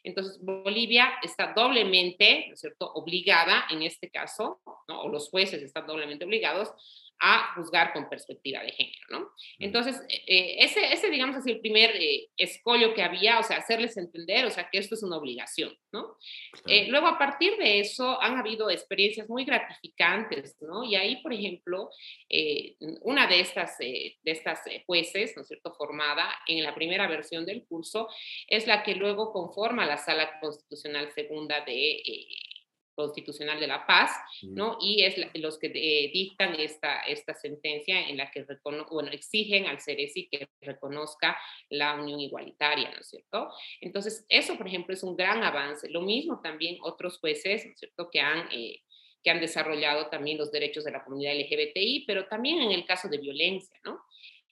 Entonces, 0.03 0.37
Bolivia 0.41 1.13
está 1.23 1.53
doblemente, 1.55 2.45
¿no 2.47 2.55
es 2.55 2.59
cierto?, 2.59 2.91
obligada 2.93 3.65
en 3.69 3.83
este 3.83 4.09
caso, 4.09 4.59
¿no? 4.87 5.01
o 5.01 5.09
los 5.09 5.29
jueces 5.29 5.61
están 5.61 5.87
doblemente 5.87 6.25
obligados 6.25 6.71
a 7.19 7.53
juzgar 7.55 7.93
con 7.93 8.09
perspectiva 8.09 8.61
de 8.61 8.71
género, 8.71 9.05
¿no? 9.09 9.31
Entonces, 9.59 9.99
eh, 10.09 10.57
ese, 10.59 10.93
ese, 10.93 11.09
digamos 11.09 11.35
así, 11.35 11.51
el 11.51 11.59
primer 11.59 11.95
eh, 11.95 12.29
escollo 12.37 12.93
que 12.93 13.01
había, 13.01 13.39
o 13.39 13.43
sea, 13.43 13.57
hacerles 13.57 13.97
entender, 13.97 14.45
o 14.45 14.51
sea, 14.51 14.69
que 14.69 14.77
esto 14.77 14.95
es 14.95 15.03
una 15.03 15.17
obligación, 15.17 15.75
¿no? 15.91 16.17
Eh, 16.67 16.87
luego, 16.89 17.07
a 17.07 17.17
partir 17.17 17.57
de 17.57 17.79
eso, 17.79 18.21
han 18.21 18.37
habido 18.37 18.69
experiencias 18.69 19.27
muy 19.29 19.45
gratificantes, 19.45 20.57
¿no? 20.61 20.83
Y 20.83 20.95
ahí, 20.95 21.17
por 21.21 21.33
ejemplo, 21.33 21.89
una 23.01 23.27
de 23.27 23.39
estas, 23.39 23.77
de 23.79 24.17
estas 24.23 24.61
jueces, 24.85 25.33
¿no 25.35 25.41
es 25.41 25.47
cierto?, 25.47 25.73
formada 25.73 26.29
en 26.47 26.63
la 26.63 26.75
primera 26.75 27.07
versión 27.07 27.45
del 27.45 27.65
curso, 27.65 28.09
es 28.47 28.67
la 28.67 28.83
que 28.83 28.95
luego 28.95 29.31
conforma 29.31 29.85
la 29.85 29.97
Sala 29.97 30.39
Constitucional 30.39 31.11
Segunda 31.11 31.61
de 31.61 32.01
Constitucional 32.97 33.59
de 33.59 33.67
la 33.67 33.85
Paz, 33.85 34.09
¿no? 34.41 34.79
Y 34.81 35.03
es 35.03 35.15
los 35.35 35.59
que 35.59 35.67
eh, 35.67 36.09
dictan 36.11 36.55
esta, 36.55 37.01
esta 37.01 37.35
sentencia 37.35 38.09
en 38.09 38.17
la 38.17 38.31
que 38.31 38.43
bueno, 38.89 39.11
exigen 39.11 39.67
al 39.67 39.79
CERESI 39.79 40.27
que 40.29 40.49
reconozca 40.61 41.37
la 41.69 41.93
unión 41.93 42.19
igualitaria, 42.19 42.89
¿no 42.89 42.99
es 42.99 43.07
cierto? 43.07 43.51
Entonces, 43.81 44.25
eso, 44.29 44.57
por 44.57 44.67
ejemplo, 44.67 44.95
es 44.95 45.03
un 45.03 45.15
gran 45.15 45.43
avance. 45.43 45.87
Lo 45.91 46.01
mismo 46.01 46.41
también 46.41 46.79
otros 46.81 47.19
jueces, 47.19 47.65
¿no 47.65 47.71
es 47.71 47.79
cierto?, 47.79 48.09
que 48.11 48.19
han... 48.19 48.49
Eh, 48.51 48.81
que 49.23 49.31
han 49.31 49.41
desarrollado 49.41 50.07
también 50.07 50.37
los 50.37 50.51
derechos 50.51 50.85
de 50.85 50.91
la 50.91 51.03
comunidad 51.03 51.33
LGBTI, 51.33 52.05
pero 52.05 52.27
también 52.27 52.61
en 52.61 52.71
el 52.71 52.85
caso 52.85 53.09
de 53.09 53.17
violencia, 53.17 53.77
¿no? 53.83 53.99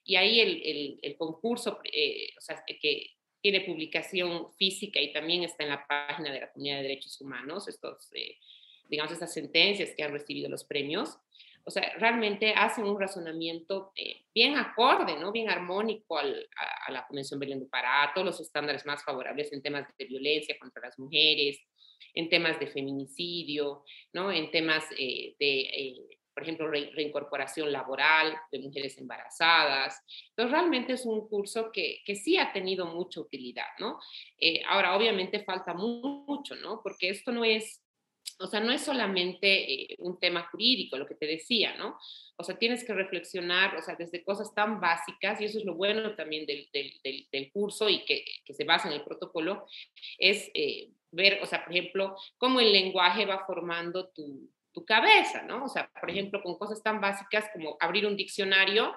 Y 0.03 0.17
ahí 0.17 0.41
el, 0.41 0.61
el, 0.65 0.99
el 1.01 1.17
concurso, 1.17 1.79
eh, 1.83 2.29
o 2.37 2.41
sea, 2.41 2.61
que 2.65 3.14
tiene 3.45 3.61
publicación 3.61 4.51
física 4.53 4.99
y 4.99 5.13
también 5.13 5.43
está 5.43 5.63
en 5.65 5.69
la 5.69 5.85
página 5.85 6.33
de 6.33 6.39
la 6.39 6.51
Comunidad 6.51 6.77
de 6.77 6.81
Derechos 6.81 7.21
Humanos, 7.21 7.67
estos, 7.67 8.09
eh, 8.13 8.39
digamos, 8.89 9.11
estas 9.11 9.35
sentencias 9.35 9.91
que 9.95 10.01
han 10.01 10.11
recibido 10.11 10.49
los 10.49 10.63
premios. 10.63 11.19
O 11.63 11.69
sea, 11.69 11.93
realmente 11.99 12.55
hacen 12.55 12.85
un 12.85 12.99
razonamiento 12.99 13.91
eh, 13.95 14.23
bien 14.33 14.55
acorde, 14.55 15.15
¿no? 15.19 15.31
Bien 15.31 15.47
armónico 15.47 16.17
al, 16.17 16.49
a, 16.87 16.91
la 16.91 17.05
Convención 17.05 17.39
Belén 17.39 17.59
do 17.59 17.69
Pará, 17.69 18.11
todos 18.15 18.25
los 18.25 18.39
estándares 18.39 18.83
más 18.83 19.03
favorables 19.03 19.53
en 19.53 19.61
temas 19.61 19.85
de 19.95 20.05
violencia 20.05 20.57
contra 20.57 20.81
las 20.81 20.97
mujeres, 20.97 21.59
en 22.15 22.29
temas 22.29 22.59
de 22.59 22.65
feminicidio, 22.65 23.83
¿no? 24.11 24.31
En 24.31 24.49
temas 24.49 24.85
eh, 24.97 25.35
de 25.37 26.17
por 26.35 26.43
ejemplo, 26.43 26.69
reincorporación 26.69 27.71
laboral 27.71 28.35
de 28.51 28.59
mujeres 28.59 28.97
embarazadas. 28.97 30.03
Entonces, 30.31 30.51
realmente 30.51 30.93
es 30.93 31.05
un 31.05 31.29
curso 31.29 31.71
que, 31.71 32.01
que 32.05 32.17
sí 32.17 32.37
ha 32.37 32.51
tenido 32.51 32.85
mucha 32.87 33.21
utilidad, 33.21 33.69
¿no? 33.79 33.99
Eh, 34.37 34.61
ahora, 34.67 34.97
obviamente 34.97 35.45
falta 35.45 35.73
mucho, 35.73 36.55
¿no? 36.57 36.81
Porque 36.83 37.07
esto 37.07 37.31
no 37.31 37.45
es, 37.45 37.81
o 38.39 38.47
sea, 38.47 38.59
no 38.59 38.73
es 38.73 38.81
solamente 38.81 39.93
eh, 39.93 39.95
un 39.99 40.19
tema 40.19 40.45
jurídico, 40.51 40.97
lo 40.97 41.07
que 41.07 41.15
te 41.15 41.25
decía, 41.25 41.77
¿no? 41.77 41.97
O 42.35 42.43
sea, 42.43 42.57
tienes 42.57 42.83
que 42.83 42.93
reflexionar, 42.93 43.77
o 43.77 43.81
sea, 43.81 43.95
desde 43.95 44.21
cosas 44.21 44.53
tan 44.53 44.81
básicas, 44.81 45.39
y 45.39 45.45
eso 45.45 45.59
es 45.59 45.63
lo 45.63 45.75
bueno 45.75 46.15
también 46.15 46.45
del, 46.45 46.67
del, 46.73 47.29
del, 47.31 47.51
curso 47.53 47.87
y 47.87 48.03
que, 48.03 48.25
que, 48.43 48.53
se 48.53 48.65
basa 48.65 48.89
en 48.89 48.95
el 48.95 49.05
protocolo, 49.05 49.65
es 50.17 50.51
eh, 50.53 50.89
ver, 51.11 51.39
o 51.41 51.45
sea, 51.45 51.63
por 51.63 51.73
ejemplo, 51.73 52.17
cómo 52.37 52.59
el 52.59 52.73
lenguaje 52.73 53.25
va 53.25 53.45
formando 53.45 54.09
tu, 54.09 54.49
tu 54.75 54.85
cabeza, 54.85 55.41
¿no? 55.43 55.63
O 55.63 55.67
sea, 55.69 55.89
por 55.99 56.11
ejemplo, 56.11 56.43
con 56.43 56.57
cosas 56.57 56.83
tan 56.83 56.99
básicas 56.99 57.49
como 57.53 57.77
abrir 57.79 58.05
un 58.05 58.17
diccionario 58.17 58.93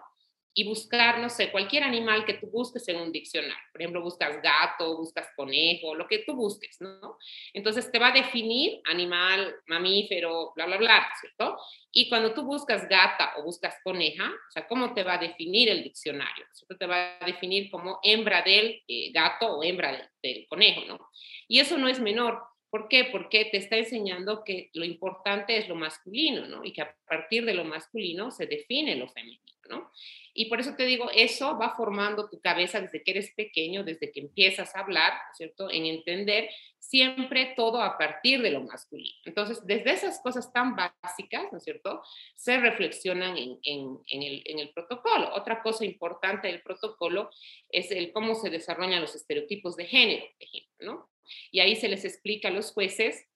y 0.52 0.64
buscar, 0.64 1.20
no 1.20 1.28
sé, 1.28 1.52
cualquier 1.52 1.84
animal 1.84 2.24
que 2.24 2.34
tú 2.34 2.50
busques 2.50 2.88
en 2.88 2.96
un 2.96 3.12
diccionario. 3.12 3.62
Por 3.70 3.80
ejemplo, 3.80 4.02
buscas 4.02 4.42
gato, 4.42 4.96
buscas 4.96 5.28
conejo, 5.36 5.94
lo 5.94 6.08
que 6.08 6.24
tú 6.26 6.34
busques, 6.34 6.80
¿no? 6.80 7.16
Entonces 7.52 7.92
te 7.92 8.00
va 8.00 8.08
a 8.08 8.12
definir 8.12 8.80
animal, 8.86 9.54
mamífero, 9.68 10.52
bla, 10.56 10.66
bla, 10.66 10.78
bla, 10.78 11.08
¿cierto? 11.20 11.56
Y 11.92 12.08
cuando 12.08 12.34
tú 12.34 12.42
buscas 12.42 12.88
gata 12.88 13.34
o 13.36 13.44
buscas 13.44 13.76
coneja, 13.84 14.28
o 14.28 14.50
sea, 14.50 14.66
¿cómo 14.66 14.94
te 14.94 15.04
va 15.04 15.14
a 15.14 15.18
definir 15.18 15.68
el 15.68 15.84
diccionario? 15.84 16.44
¿cierto? 16.52 16.76
Te 16.76 16.86
va 16.86 17.18
a 17.20 17.24
definir 17.24 17.70
como 17.70 18.00
hembra 18.02 18.42
del 18.42 18.82
eh, 18.88 19.12
gato 19.12 19.58
o 19.58 19.62
hembra 19.62 20.10
del 20.20 20.46
conejo, 20.48 20.80
¿no? 20.88 20.98
Y 21.46 21.60
eso 21.60 21.78
no 21.78 21.86
es 21.86 22.00
menor. 22.00 22.42
¿Por 22.70 22.88
qué? 22.88 23.04
Porque 23.10 23.46
te 23.46 23.56
está 23.56 23.76
enseñando 23.76 24.44
que 24.44 24.70
lo 24.74 24.84
importante 24.84 25.56
es 25.56 25.68
lo 25.68 25.74
masculino, 25.74 26.46
¿no? 26.46 26.64
Y 26.64 26.72
que 26.72 26.82
a 26.82 26.96
partir 27.06 27.44
de 27.44 27.54
lo 27.54 27.64
masculino 27.64 28.30
se 28.30 28.46
define 28.46 28.96
lo 28.96 29.08
femenino, 29.08 29.42
¿no? 29.70 29.90
Y 30.34 30.46
por 30.46 30.60
eso 30.60 30.76
te 30.76 30.84
digo, 30.84 31.10
eso 31.14 31.58
va 31.58 31.74
formando 31.74 32.28
tu 32.28 32.40
cabeza 32.40 32.80
desde 32.80 33.02
que 33.02 33.10
eres 33.12 33.32
pequeño, 33.34 33.84
desde 33.84 34.12
que 34.12 34.20
empiezas 34.20 34.76
a 34.76 34.80
hablar, 34.80 35.14
¿cierto? 35.34 35.70
En 35.70 35.86
entender 35.86 36.50
siempre 36.78 37.54
todo 37.56 37.80
a 37.80 37.98
partir 37.98 38.40
de 38.42 38.50
lo 38.50 38.60
masculino. 38.60 39.16
Entonces, 39.24 39.66
desde 39.66 39.92
esas 39.92 40.20
cosas 40.20 40.52
tan 40.52 40.76
básicas, 40.76 41.50
¿no 41.50 41.58
es 41.58 41.64
cierto?, 41.64 42.02
se 42.34 42.58
reflexionan 42.58 43.36
en, 43.36 43.58
en, 43.62 44.22
el, 44.22 44.42
en, 44.44 44.58
el, 44.58 44.70
protocolo. 44.70 45.34
Otra 45.34 45.62
cosa 45.62 45.84
importante 45.84 46.48
del 46.48 46.62
protocolo 46.62 47.30
es 47.70 47.90
el 47.90 48.12
cómo 48.12 48.34
se 48.34 48.50
desarrollan 48.50 49.00
los 49.00 49.14
estereotipos 49.14 49.76
de 49.76 49.86
género, 49.86 50.24
por 50.32 50.42
ejemplo, 50.42 50.76
¿no? 50.80 51.17
Y 51.50 51.60
ahí 51.60 51.76
se 51.76 51.88
les 51.88 52.04
explica 52.04 52.48
a 52.48 52.52
los 52.52 52.72
jueces, 52.72 53.26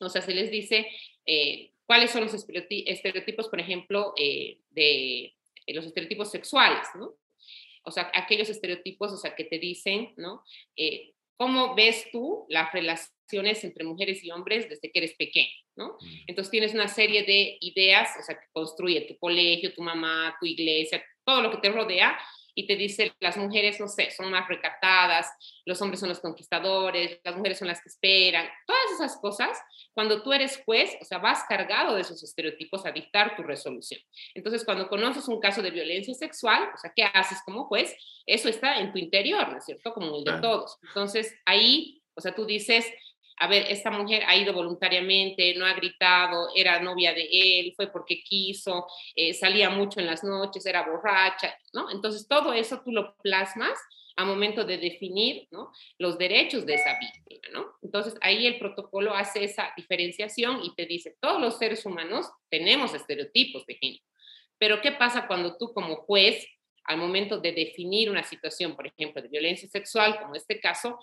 o 0.00 0.08
sea, 0.08 0.22
se 0.22 0.34
les 0.34 0.50
dice 0.50 0.86
eh, 1.26 1.72
cuáles 1.86 2.10
son 2.10 2.22
los 2.22 2.34
estereotipos, 2.34 3.48
por 3.48 3.60
ejemplo, 3.60 4.14
eh, 4.16 4.60
de 4.70 5.34
los 5.68 5.84
estereotipos 5.84 6.30
sexuales, 6.30 6.86
¿no? 6.94 7.14
O 7.84 7.90
sea, 7.90 8.10
aquellos 8.14 8.48
estereotipos, 8.48 9.12
o 9.12 9.16
sea, 9.16 9.34
que 9.34 9.44
te 9.44 9.58
dicen, 9.58 10.12
¿no? 10.16 10.42
Eh, 10.76 11.14
¿Cómo 11.36 11.74
ves 11.74 12.06
tú 12.10 12.46
las 12.48 12.72
relaciones 12.72 13.62
entre 13.62 13.84
mujeres 13.84 14.24
y 14.24 14.30
hombres 14.30 14.68
desde 14.68 14.90
que 14.90 14.98
eres 14.98 15.14
pequeño? 15.14 15.54
¿no? 15.76 15.96
Mm. 16.00 16.24
Entonces 16.26 16.50
tienes 16.50 16.74
una 16.74 16.88
serie 16.88 17.22
de 17.22 17.56
ideas, 17.60 18.10
o 18.18 18.22
sea, 18.22 18.34
que 18.34 18.46
construye 18.52 19.02
tu 19.02 19.16
colegio, 19.18 19.72
tu 19.72 19.82
mamá, 19.82 20.36
tu 20.40 20.46
iglesia, 20.46 21.02
todo 21.24 21.40
lo 21.40 21.50
que 21.52 21.58
te 21.58 21.70
rodea, 21.70 22.18
y 22.58 22.66
te 22.66 22.74
dice 22.74 23.12
las 23.20 23.36
mujeres, 23.36 23.78
no 23.78 23.86
sé, 23.86 24.10
son 24.10 24.32
más 24.32 24.48
recatadas, 24.48 25.30
los 25.64 25.80
hombres 25.80 26.00
son 26.00 26.08
los 26.08 26.18
conquistadores, 26.18 27.20
las 27.22 27.36
mujeres 27.36 27.56
son 27.56 27.68
las 27.68 27.80
que 27.80 27.88
esperan, 27.88 28.48
todas 28.66 28.82
esas 28.94 29.16
cosas, 29.20 29.56
cuando 29.92 30.24
tú 30.24 30.32
eres 30.32 30.60
juez, 30.64 30.98
o 31.00 31.04
sea, 31.04 31.18
vas 31.18 31.44
cargado 31.48 31.94
de 31.94 32.00
esos 32.00 32.20
estereotipos 32.20 32.84
a 32.84 32.90
dictar 32.90 33.36
tu 33.36 33.44
resolución. 33.44 34.00
Entonces, 34.34 34.64
cuando 34.64 34.88
conoces 34.88 35.28
un 35.28 35.38
caso 35.38 35.62
de 35.62 35.70
violencia 35.70 36.12
sexual, 36.14 36.68
o 36.74 36.78
sea, 36.78 36.92
¿qué 36.96 37.04
haces 37.04 37.38
como 37.44 37.66
juez? 37.66 37.94
Eso 38.26 38.48
está 38.48 38.80
en 38.80 38.90
tu 38.90 38.98
interior, 38.98 39.48
¿no 39.48 39.58
es 39.58 39.64
cierto? 39.64 39.92
Como 39.92 40.16
el 40.16 40.24
de 40.24 40.40
todos. 40.40 40.78
Entonces, 40.82 41.32
ahí, 41.46 42.02
o 42.14 42.20
sea, 42.20 42.34
tú 42.34 42.44
dices, 42.44 42.84
a 43.40 43.46
ver, 43.46 43.66
esta 43.68 43.90
mujer 43.90 44.22
ha 44.26 44.36
ido 44.36 44.52
voluntariamente, 44.52 45.54
no 45.54 45.66
ha 45.66 45.74
gritado, 45.74 46.48
era 46.54 46.80
novia 46.80 47.12
de 47.14 47.28
él, 47.30 47.72
fue 47.76 47.86
porque 47.88 48.22
quiso, 48.22 48.86
eh, 49.14 49.32
salía 49.34 49.70
mucho 49.70 50.00
en 50.00 50.06
las 50.06 50.24
noches, 50.24 50.66
era 50.66 50.88
borracha, 50.88 51.56
¿no? 51.72 51.90
Entonces 51.90 52.26
todo 52.26 52.52
eso 52.52 52.80
tú 52.84 52.92
lo 52.92 53.14
plasmas 53.16 53.78
a 54.18 54.24
momento 54.24 54.64
de 54.64 54.78
definir 54.78 55.46
¿no? 55.52 55.70
los 55.96 56.18
derechos 56.18 56.66
de 56.66 56.74
esa 56.74 56.98
víctima, 56.98 57.48
¿no? 57.52 57.72
Entonces 57.82 58.14
ahí 58.20 58.46
el 58.48 58.58
protocolo 58.58 59.14
hace 59.14 59.44
esa 59.44 59.72
diferenciación 59.76 60.60
y 60.64 60.74
te 60.74 60.86
dice, 60.86 61.16
todos 61.20 61.40
los 61.40 61.56
seres 61.56 61.86
humanos 61.86 62.28
tenemos 62.50 62.92
estereotipos 62.94 63.64
de 63.66 63.74
género, 63.76 64.04
pero 64.58 64.80
¿qué 64.80 64.90
pasa 64.90 65.28
cuando 65.28 65.56
tú 65.56 65.72
como 65.72 65.94
juez, 65.96 66.44
al 66.82 66.96
momento 66.96 67.38
de 67.38 67.52
definir 67.52 68.10
una 68.10 68.24
situación, 68.24 68.74
por 68.74 68.88
ejemplo, 68.88 69.22
de 69.22 69.28
violencia 69.28 69.68
sexual, 69.68 70.18
como 70.20 70.34
este 70.34 70.58
caso, 70.58 70.98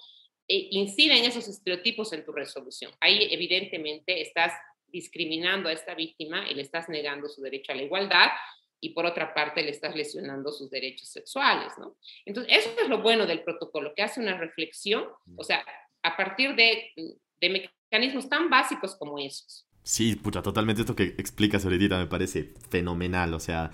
eh, 0.48 0.68
inciden 0.72 1.26
esos 1.26 1.48
estereotipos 1.48 2.14
en 2.14 2.24
tu 2.24 2.32
resolución. 2.32 2.92
Ahí 3.00 3.28
evidentemente 3.32 4.22
estás 4.22 4.54
discriminando 4.88 5.70
a 5.70 5.74
esta 5.74 5.96
víctima 5.96 6.48
y 6.50 6.54
le 6.54 6.62
estás 6.62 6.88
negando 6.88 7.28
su 7.28 7.42
derecho 7.42 7.72
a 7.72 7.76
la 7.76 7.84
igualdad 7.84 8.30
y 8.80 8.90
por 8.90 9.06
otra 9.06 9.34
parte 9.34 9.64
le 9.64 9.72
estás 9.72 9.96
lesionando 9.96 10.52
sus 10.52 10.70
derechos 10.70 11.10
sexuales, 11.10 11.74
¿no? 11.80 11.98
Entonces, 12.26 12.58
eso 12.58 12.70
es 12.82 12.88
lo 12.88 13.02
bueno 13.02 13.26
del 13.26 13.44
protocolo, 13.44 13.94
que 13.96 14.04
hace 14.04 14.20
una 14.20 14.38
reflexión, 14.38 15.06
o 15.36 15.44
sea, 15.44 15.66
a 16.04 16.16
partir 16.16 16.56
de, 16.56 16.92
de 17.42 17.70
mecanismos 17.92 18.30
tan 18.30 18.50
básicos 18.50 18.96
como 18.96 19.18
esos. 19.18 19.68
Sí, 19.82 20.16
pucha, 20.16 20.42
totalmente 20.42 20.82
esto 20.82 20.96
que 20.96 21.16
explicas 21.18 21.64
ahorita 21.66 21.98
me 21.98 22.08
parece 22.08 22.54
fenomenal, 22.70 23.34
o 23.34 23.40
sea, 23.40 23.72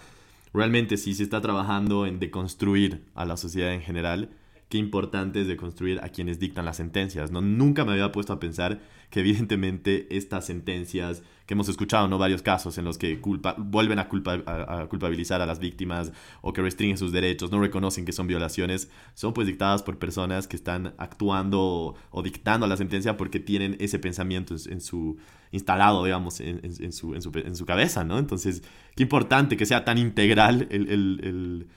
realmente 0.53 0.97
sí 0.97 1.13
se 1.13 1.23
está 1.23 1.41
trabajando 1.41 2.05
en 2.05 2.19
deconstruir 2.19 3.05
a 3.13 3.25
la 3.25 3.37
sociedad 3.37 3.73
en 3.73 3.81
general 3.81 4.29
qué 4.71 4.77
importante 4.77 5.41
es 5.41 5.47
de 5.47 5.57
construir 5.57 5.99
a 6.01 6.07
quienes 6.09 6.39
dictan 6.39 6.63
las 6.63 6.77
sentencias. 6.77 7.29
¿no? 7.29 7.41
Nunca 7.41 7.83
me 7.83 7.91
había 7.91 8.13
puesto 8.13 8.31
a 8.31 8.39
pensar 8.39 8.79
que 9.09 9.19
evidentemente 9.19 10.07
estas 10.15 10.45
sentencias 10.45 11.23
que 11.45 11.55
hemos 11.55 11.67
escuchado, 11.67 12.07
¿no? 12.07 12.17
Varios 12.17 12.41
casos 12.41 12.77
en 12.77 12.85
los 12.85 12.97
que 12.97 13.19
culpa, 13.19 13.53
vuelven 13.57 13.99
a, 13.99 14.07
culpa, 14.07 14.41
a, 14.45 14.87
culpabilizar 14.87 15.41
a 15.41 15.45
las 15.45 15.59
víctimas 15.59 16.13
o 16.41 16.53
que 16.53 16.61
restringen 16.61 16.97
sus 16.97 17.11
derechos, 17.11 17.51
no 17.51 17.59
reconocen 17.59 18.05
que 18.05 18.13
son 18.13 18.27
violaciones, 18.27 18.89
son 19.13 19.33
pues 19.33 19.45
dictadas 19.45 19.83
por 19.83 19.99
personas 19.99 20.47
que 20.47 20.55
están 20.55 20.93
actuando 20.97 21.95
o, 22.09 22.23
dictando 22.23 22.65
la 22.65 22.77
sentencia 22.77 23.17
porque 23.17 23.41
tienen 23.41 23.75
ese 23.81 23.99
pensamiento 23.99 24.55
en, 24.69 24.79
su 24.79 25.17
instalado, 25.51 26.05
digamos, 26.05 26.39
en, 26.39 26.61
en, 26.63 26.93
su, 26.93 27.13
en, 27.13 27.21
su, 27.55 27.65
cabeza, 27.65 28.05
¿no? 28.05 28.17
Entonces, 28.17 28.63
qué 28.95 29.03
importante 29.03 29.57
que 29.57 29.65
sea 29.65 29.83
tan 29.83 29.97
integral 29.97 30.69
el 30.71 31.67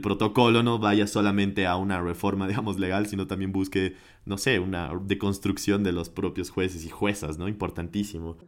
protocolo 0.00 0.62
no 0.62 0.78
vaya 0.78 1.06
solamente 1.06 1.66
a 1.66 1.76
una 1.76 2.00
reforma, 2.00 2.48
digamos, 2.48 2.78
legal, 2.78 3.06
sino 3.06 3.26
también 3.26 3.52
busque, 3.52 3.96
no 4.24 4.38
sé, 4.38 4.58
una 4.58 4.90
deconstrucción 5.02 5.84
de 5.84 5.92
los 5.92 6.08
propios 6.08 6.50
jueces 6.50 6.84
y 6.84 6.90
juezas, 6.90 7.38
¿no? 7.38 7.48
Importantísimo. 7.48 8.38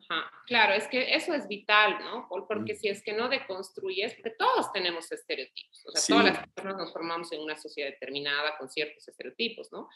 Claro, 0.47 0.75
es 0.75 0.87
que 0.89 1.15
eso 1.15 1.35
es 1.35 1.49
vital, 1.49 1.99
¿no? 2.05 2.29
Porque 2.47 2.77
si 2.77 2.89
es 2.89 3.03
que 3.03 3.13
no 3.13 3.29
deconstruyes, 3.29 4.15
porque 4.15 4.31
todos 4.39 4.73
tenemos 4.73 5.11
estereotipos, 5.11 5.85
o 5.87 5.91
sea, 5.91 6.17
todas 6.17 6.33
las 6.33 6.49
personas 6.49 6.77
nos 6.77 6.93
formamos 6.93 7.33
en 7.33 7.41
una 7.41 7.57
sociedad 7.57 7.91
determinada 7.91 8.57
con 8.57 8.71
ciertos 8.71 9.07
estereotipos, 9.09 9.73
¿no? 9.73 9.89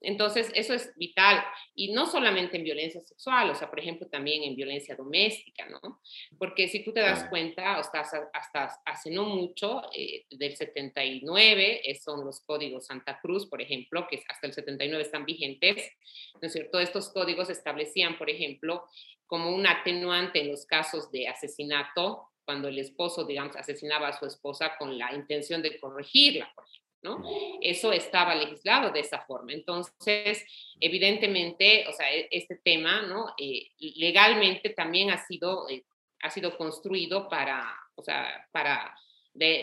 Entonces, 0.00 0.50
eso 0.54 0.74
es 0.74 0.92
vital. 0.96 1.44
Y 1.74 1.92
no 1.92 2.06
solamente 2.06 2.56
en 2.56 2.64
violencia 2.64 3.00
sexual, 3.00 3.50
o 3.50 3.54
sea, 3.54 3.68
por 3.68 3.80
ejemplo, 3.80 4.06
también 4.08 4.44
en 4.44 4.54
violencia 4.54 4.94
doméstica, 4.94 5.66
¿no? 5.66 6.00
Porque 6.38 6.68
si 6.68 6.84
tú 6.84 6.92
te 6.92 7.00
das 7.00 7.28
cuenta, 7.28 7.76
hasta, 7.76 8.00
hasta 8.32 8.80
hace 8.84 9.10
no 9.10 9.24
mucho, 9.24 9.82
eh, 9.92 10.26
del 10.30 10.56
79, 10.56 11.82
son 12.00 12.24
los 12.24 12.40
códigos 12.40 12.86
Santa 12.86 13.18
Cruz, 13.20 13.46
por 13.46 13.60
ejemplo, 13.60 14.06
que 14.08 14.22
hasta 14.28 14.46
el 14.46 14.52
79 14.52 15.02
están 15.02 15.24
vigentes, 15.24 15.90
¿no 16.34 16.46
es 16.46 16.52
cierto? 16.52 16.80
Estos 16.80 17.10
códigos 17.10 17.50
establecían, 17.50 18.16
por 18.18 18.30
ejemplo, 18.30 18.84
como 19.26 19.54
un 19.54 19.66
atenuante 19.66 20.40
en 20.40 20.50
los 20.50 20.64
casos 20.64 21.10
de 21.10 21.28
asesinato, 21.28 22.28
cuando 22.44 22.68
el 22.68 22.78
esposo, 22.78 23.24
digamos, 23.24 23.56
asesinaba 23.56 24.08
a 24.08 24.18
su 24.18 24.24
esposa 24.24 24.76
con 24.78 24.96
la 24.96 25.14
intención 25.14 25.60
de 25.60 25.78
corregirla, 25.78 26.50
por 26.54 26.64
ejemplo. 26.64 26.87
¿No? 27.02 27.22
Eso 27.60 27.92
estaba 27.92 28.34
legislado 28.34 28.90
de 28.90 29.00
esa 29.00 29.20
forma. 29.20 29.52
Entonces, 29.52 30.44
evidentemente, 30.80 31.86
o 31.88 31.92
sea, 31.92 32.12
e, 32.12 32.28
este 32.30 32.56
tema, 32.56 33.02
¿no? 33.02 33.34
Eh, 33.38 33.70
legalmente 33.78 34.70
también 34.70 35.10
ha 35.10 35.18
sido, 35.18 35.68
eh, 35.68 35.84
ha 36.22 36.30
sido 36.30 36.56
construido 36.56 37.28
para, 37.28 37.64
o 37.94 38.02
sea, 38.02 38.46
para, 38.52 38.94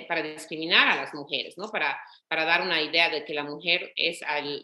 para 0.07 0.23
discriminar 0.23 0.87
a 0.87 0.95
las 0.95 1.13
mujeres, 1.13 1.57
¿no? 1.57 1.69
Para, 1.69 1.99
para 2.27 2.45
dar 2.45 2.61
una 2.61 2.81
idea 2.81 3.09
de 3.09 3.25
que 3.25 3.33
la 3.33 3.43
mujer 3.43 3.91
es, 3.95 4.21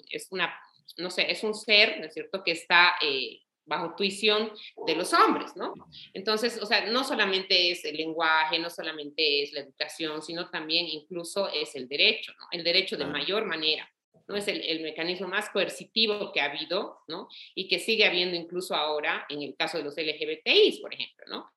es 0.10 0.28
una, 0.32 0.58
no 0.98 1.10
sé, 1.10 1.32
es 1.32 1.44
un 1.44 1.54
ser, 1.54 2.00
¿no 2.00 2.06
es 2.06 2.14
cierto?, 2.14 2.44
que 2.44 2.52
está... 2.52 2.96
Eh, 3.02 3.42
bajo 3.66 3.96
tuición 3.96 4.52
de 4.88 4.96
los 4.96 5.14
hombres, 5.14 5.56
¿no? 5.56 5.74
Entonces, 6.14 6.60
o 6.62 6.66
sea, 6.66 6.86
no 6.88 7.04
solamente 7.04 7.72
es 7.72 7.86
el 7.86 7.98
lenguaje, 7.98 8.60
no 8.60 8.70
solamente 8.70 9.44
es 9.44 9.54
la 9.54 9.62
educación, 9.62 10.22
sino 10.22 10.50
también 10.50 10.88
incluso 10.88 11.48
es 11.50 11.76
el 11.76 11.88
derecho, 11.88 12.34
¿no? 12.38 12.48
El 12.52 12.64
derecho 12.64 12.98
de 12.98 13.06
mayor 13.06 13.46
manera, 13.46 13.90
¿no? 14.28 14.36
Es 14.36 14.48
el, 14.48 14.62
el 14.62 14.82
mecanismo 14.82 15.28
más 15.28 15.50
coercitivo 15.50 16.32
que 16.32 16.42
ha 16.42 16.46
habido, 16.46 17.00
¿no? 17.08 17.28
Y 17.56 17.68
que 17.68 17.80
sigue 17.80 18.06
habiendo 18.06 18.36
incluso 18.36 18.76
ahora 18.76 19.26
en 19.30 19.42
el 19.42 19.56
caso 19.56 19.78
de 19.78 19.84
los 19.84 19.96
LGBTIs, 19.96 20.80
por 20.80 20.94
ejemplo, 20.94 21.26
¿no? 21.28 21.52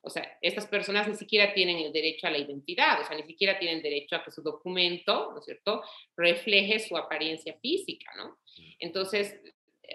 O 0.00 0.10
sea, 0.10 0.38
estas 0.40 0.66
personas 0.66 1.08
ni 1.08 1.14
siquiera 1.16 1.52
tienen 1.52 1.78
el 1.78 1.92
derecho 1.92 2.26
a 2.26 2.30
la 2.30 2.38
identidad, 2.38 3.00
o 3.00 3.04
sea, 3.04 3.16
ni 3.16 3.24
siquiera 3.24 3.58
tienen 3.58 3.82
derecho 3.82 4.16
a 4.16 4.24
que 4.24 4.30
su 4.30 4.42
documento, 4.42 5.32
¿no 5.32 5.40
es 5.40 5.44
cierto?, 5.44 5.82
refleje 6.16 6.78
su 6.78 6.96
apariencia 6.96 7.58
física, 7.60 8.10
¿no? 8.16 8.38
Entonces, 8.78 9.38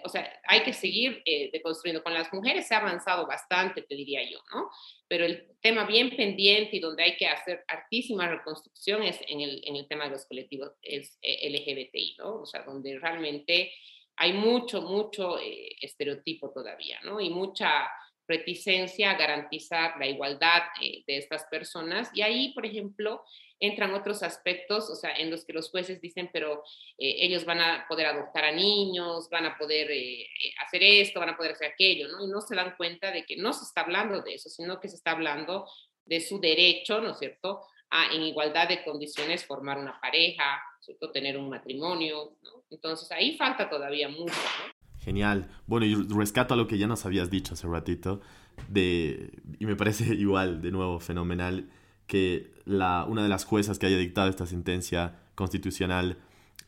o 0.04 0.10
sea, 0.10 0.42
hay 0.48 0.64
que 0.64 0.74
seguir 0.74 1.22
eh, 1.26 1.50
deconstruyendo. 1.52 2.04
Con 2.04 2.14
las 2.14 2.32
mujeres 2.34 2.68
se 2.68 2.76
ha 2.76 2.80
avanzado 2.80 3.28
bastante, 3.28 3.82
te 3.82 3.96
diría 3.96 4.22
yo, 4.30 4.40
¿no? 4.54 4.70
Pero 5.08 5.26
el 5.26 5.56
tema 5.62 5.86
bien 5.86 6.16
pendiente 6.16 6.78
y 6.78 6.80
donde 6.80 7.04
hay 7.04 7.18
que 7.18 7.28
hacer 7.28 7.64
altísima 7.68 8.28
reconstrucción 8.28 9.04
es 9.04 9.20
en 9.28 9.42
el, 9.42 9.62
en 9.66 9.76
el 9.76 9.88
tema 9.88 10.06
de 10.06 10.12
los 10.12 10.26
colectivos 10.26 10.72
es 10.82 11.18
eh, 11.22 11.50
LGBTI, 11.50 12.16
¿no? 12.18 12.42
O 12.42 12.46
sea, 12.46 12.64
donde 12.64 12.98
realmente 13.00 13.72
hay 14.16 14.34
mucho, 14.34 14.82
mucho 14.82 15.40
eh, 15.40 15.76
estereotipo 15.82 16.52
todavía, 16.52 17.00
¿no? 17.04 17.20
Y 17.20 17.30
mucha 17.30 17.90
reticencia 18.27 19.12
a 19.12 19.18
garantizar 19.18 19.98
la 20.00 20.08
igualdad 20.08 20.63
eh, 20.82 21.03
de 21.08 21.18
estas 21.18 21.46
personas. 21.46 22.10
Y 22.13 22.22
ahí, 22.22 22.53
por 22.53 22.65
ejemplo, 22.65 23.24
entran 23.60 23.94
otros 23.94 24.24
aspectos, 24.24 24.89
o 24.89 24.96
sea, 24.96 25.15
en 25.15 25.30
los 25.30 25.46
que 25.46 25.53
los 25.53 25.70
jueces 25.70 26.01
dicen, 26.01 26.30
pero 26.34 26.63
eh, 26.98 27.15
ellos 27.20 27.46
van 27.46 27.62
a 27.62 27.86
poder 27.88 28.08
adoptar 28.08 28.46
a 28.46 28.51
niños, 28.51 29.30
van 29.30 29.46
a 29.46 29.58
poder 29.58 29.89
eh, 29.92 30.27
hacer 30.65 30.84
esto, 30.84 31.20
van 31.20 31.30
a 31.30 31.38
poder 31.38 31.53
hacer 31.53 31.72
aquello, 31.72 32.08
¿no? 32.10 32.24
Y 32.24 32.27
no 32.27 32.42
se 32.42 32.56
dan 32.56 32.75
cuenta 32.75 33.12
de 33.12 33.25
que 33.25 33.38
no 33.38 33.53
se 33.53 33.63
está 33.63 33.82
hablando 33.82 34.22
de 34.22 34.36
eso, 34.36 34.50
sino 34.50 34.80
que 34.80 34.89
se 34.89 34.96
está 34.96 35.12
hablando 35.12 35.68
de 36.06 36.20
su 36.20 36.39
derecho, 36.39 37.00
¿no 37.00 37.12
es 37.12 37.20
cierto?, 37.20 37.62
a 37.89 38.12
en 38.12 38.24
igualdad 38.24 38.68
de 38.68 38.84
condiciones 38.84 39.46
formar 39.46 39.77
una 39.77 40.01
pareja, 40.01 40.62
¿cierto? 40.82 41.12
tener 41.12 41.38
un 41.38 41.48
matrimonio, 41.48 42.38
¿no? 42.42 42.63
Entonces 42.72 43.10
ahí 43.12 43.38
falta 43.38 43.70
todavía 43.70 44.10
mucho, 44.10 44.34
¿no? 44.34 44.73
Genial. 45.04 45.50
Bueno, 45.68 45.86
y 45.86 45.96
rescato 45.96 46.54
a 46.54 46.58
lo 46.58 46.68
que 46.68 46.78
ya 46.78 46.88
nos 46.88 47.06
habías 47.06 47.30
dicho 47.30 47.54
hace 47.56 47.68
ratito, 47.68 48.22
de, 48.70 49.32
y 49.60 49.66
me 49.66 49.76
parece 49.76 50.14
igual, 50.16 50.62
de 50.62 50.72
nuevo, 50.72 51.00
fenomenal, 51.00 51.70
que 52.08 52.54
la, 52.66 53.06
una 53.08 53.24
de 53.24 53.30
las 53.30 53.44
juezas 53.46 53.80
que 53.80 53.86
haya 53.86 53.98
dictado 53.98 54.30
esta 54.30 54.46
sentencia 54.46 55.20
constitucional, 55.36 56.18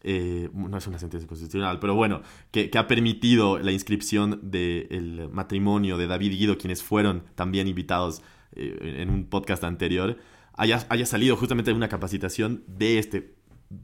eh, 0.04 0.50
no 0.54 0.78
es 0.78 0.86
una 0.86 1.00
sentencia 1.00 1.28
constitucional, 1.28 1.80
pero 1.80 1.96
bueno, 1.96 2.22
que, 2.52 2.70
ha 2.76 2.88
permitido 2.88 3.58
la 3.60 3.72
inscripción 3.72 4.40
del 4.44 5.30
matrimonio 5.32 5.98
de 5.98 6.08
David 6.08 6.32
y 6.34 6.38
Guido, 6.38 6.58
quienes 6.58 6.84
fueron 6.84 7.24
también 7.36 7.68
invitados 7.68 8.22
eh, 8.54 8.98
en 9.00 9.10
un 9.10 9.26
podcast 9.26 9.64
anterior, 9.64 10.18
haya, 10.54 10.86
haya 10.90 11.06
salido 11.06 11.38
justamente 11.38 11.72
de 11.72 11.78
una 11.78 11.90
capacitación 11.90 12.64
de 12.68 13.00
este 13.00 13.36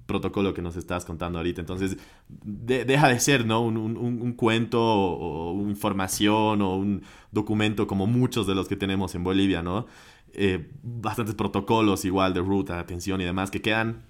protocolo 0.06 0.54
que 0.54 0.62
nos 0.62 0.76
estás 0.76 1.06
contando 1.06 1.39
ahorita. 1.39 1.62
Entonces, 1.62 1.98
deja 2.30 3.08
de 3.08 3.20
ser, 3.20 3.46
¿no? 3.46 3.62
Un, 3.62 3.78
un, 3.78 4.34
cuento 4.34 4.80
o, 4.82 5.70
información 5.70 6.62
o 6.62 6.76
un 6.76 7.04
documento 7.32 7.88
como 7.88 8.08
muchos 8.08 8.48
de 8.48 8.56
los 8.56 8.67
que 8.67 8.76
tenemos 8.76 9.15
en 9.15 9.24
Bolivia, 9.24 9.62
¿no? 9.62 9.88
Eh, 10.34 10.70
bastantes 10.82 11.36
protocolos 11.36 12.06
igual 12.06 12.34
de 12.34 12.39
ruta, 12.41 12.80
atención 12.80 13.20
y 13.20 13.26
demás 13.26 13.52
que 13.52 13.62
quedan 13.62 14.06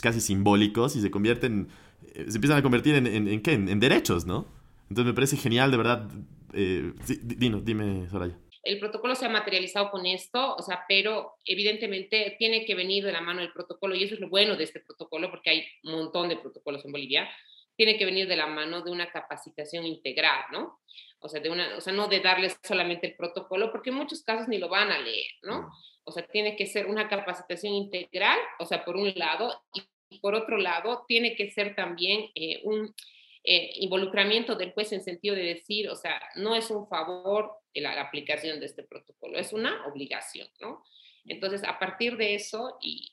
casi 0.00 0.20
simbólicos 0.20 0.96
y 0.96 1.02
se 1.02 1.10
convierten, 1.10 1.68
eh, 2.14 2.26
se 2.28 2.36
empiezan 2.36 2.58
a 2.58 2.62
convertir 2.62 2.94
en, 2.94 3.06
en, 3.06 3.42
¿qué? 3.42 3.52
En, 3.52 3.80
derechos, 3.80 4.24
¿no? 4.24 4.46
Entonces 4.88 5.06
me 5.06 5.14
parece 5.14 5.36
genial, 5.36 5.70
de 5.70 5.76
verdad. 5.76 6.08
Eh, 6.54 6.94
dime, 7.36 8.08
Soraya 8.10 8.38
el 8.64 8.78
protocolo 8.78 9.14
se 9.14 9.26
ha 9.26 9.28
materializado 9.28 9.90
con 9.90 10.06
esto, 10.06 10.56
o 10.56 10.62
sea, 10.62 10.84
pero 10.88 11.34
evidentemente 11.44 12.36
tiene 12.38 12.64
que 12.64 12.74
venir 12.74 13.04
de 13.04 13.12
la 13.12 13.20
mano 13.20 13.40
del 13.40 13.52
protocolo, 13.52 13.94
y 13.94 14.04
eso 14.04 14.14
es 14.14 14.20
lo 14.20 14.28
bueno 14.28 14.56
de 14.56 14.64
este 14.64 14.80
protocolo, 14.80 15.30
porque 15.30 15.50
hay 15.50 15.66
un 15.84 15.92
montón 15.92 16.28
de 16.28 16.36
protocolos 16.36 16.84
en 16.84 16.92
Bolivia, 16.92 17.28
tiene 17.76 17.98
que 17.98 18.04
venir 18.04 18.28
de 18.28 18.36
la 18.36 18.46
mano 18.46 18.82
de 18.82 18.90
una 18.90 19.10
capacitación 19.10 19.84
integral, 19.84 20.44
¿no? 20.52 20.80
O 21.18 21.28
sea, 21.28 21.40
de 21.40 21.50
una, 21.50 21.76
o 21.76 21.80
sea, 21.80 21.92
no 21.92 22.06
de 22.06 22.20
darles 22.20 22.58
solamente 22.62 23.06
el 23.08 23.16
protocolo, 23.16 23.72
porque 23.72 23.90
en 23.90 23.96
muchos 23.96 24.22
casos 24.22 24.48
ni 24.48 24.58
lo 24.58 24.68
van 24.68 24.90
a 24.92 24.98
leer, 24.98 25.32
¿no? 25.42 25.70
O 26.04 26.12
sea, 26.12 26.26
tiene 26.26 26.56
que 26.56 26.66
ser 26.66 26.86
una 26.86 27.08
capacitación 27.08 27.74
integral, 27.74 28.38
o 28.58 28.66
sea, 28.66 28.84
por 28.84 28.96
un 28.96 29.12
lado, 29.16 29.62
y 30.08 30.18
por 30.20 30.34
otro 30.34 30.58
lado, 30.58 31.04
tiene 31.08 31.34
que 31.34 31.50
ser 31.50 31.74
también 31.74 32.30
eh, 32.34 32.60
un 32.62 32.94
eh, 33.42 33.72
involucramiento 33.76 34.54
del 34.54 34.72
juez 34.72 34.92
en 34.92 35.02
sentido 35.02 35.34
de 35.34 35.42
decir, 35.42 35.88
o 35.88 35.96
sea, 35.96 36.22
no 36.36 36.54
es 36.54 36.70
un 36.70 36.88
favor 36.88 37.52
la, 37.74 38.00
aplicación 38.00 38.60
de 38.60 38.66
este 38.66 38.82
protocolo, 38.82 39.38
es 39.38 39.52
una 39.52 39.86
obligación, 39.86 40.48
¿no? 40.60 40.84
Entonces, 41.26 41.64
a 41.64 41.78
partir 41.78 42.16
de 42.16 42.34
eso, 42.34 42.78
y, 42.80 43.10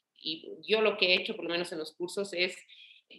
yo 0.68 0.82
lo 0.82 0.98
que 0.98 1.08
he 1.08 1.16
hecho, 1.16 1.36
por 1.36 1.46
lo 1.46 1.52
menos 1.52 1.72
en 1.72 1.80
los 1.80 1.94
cursos, 1.94 2.32
es 2.34 2.56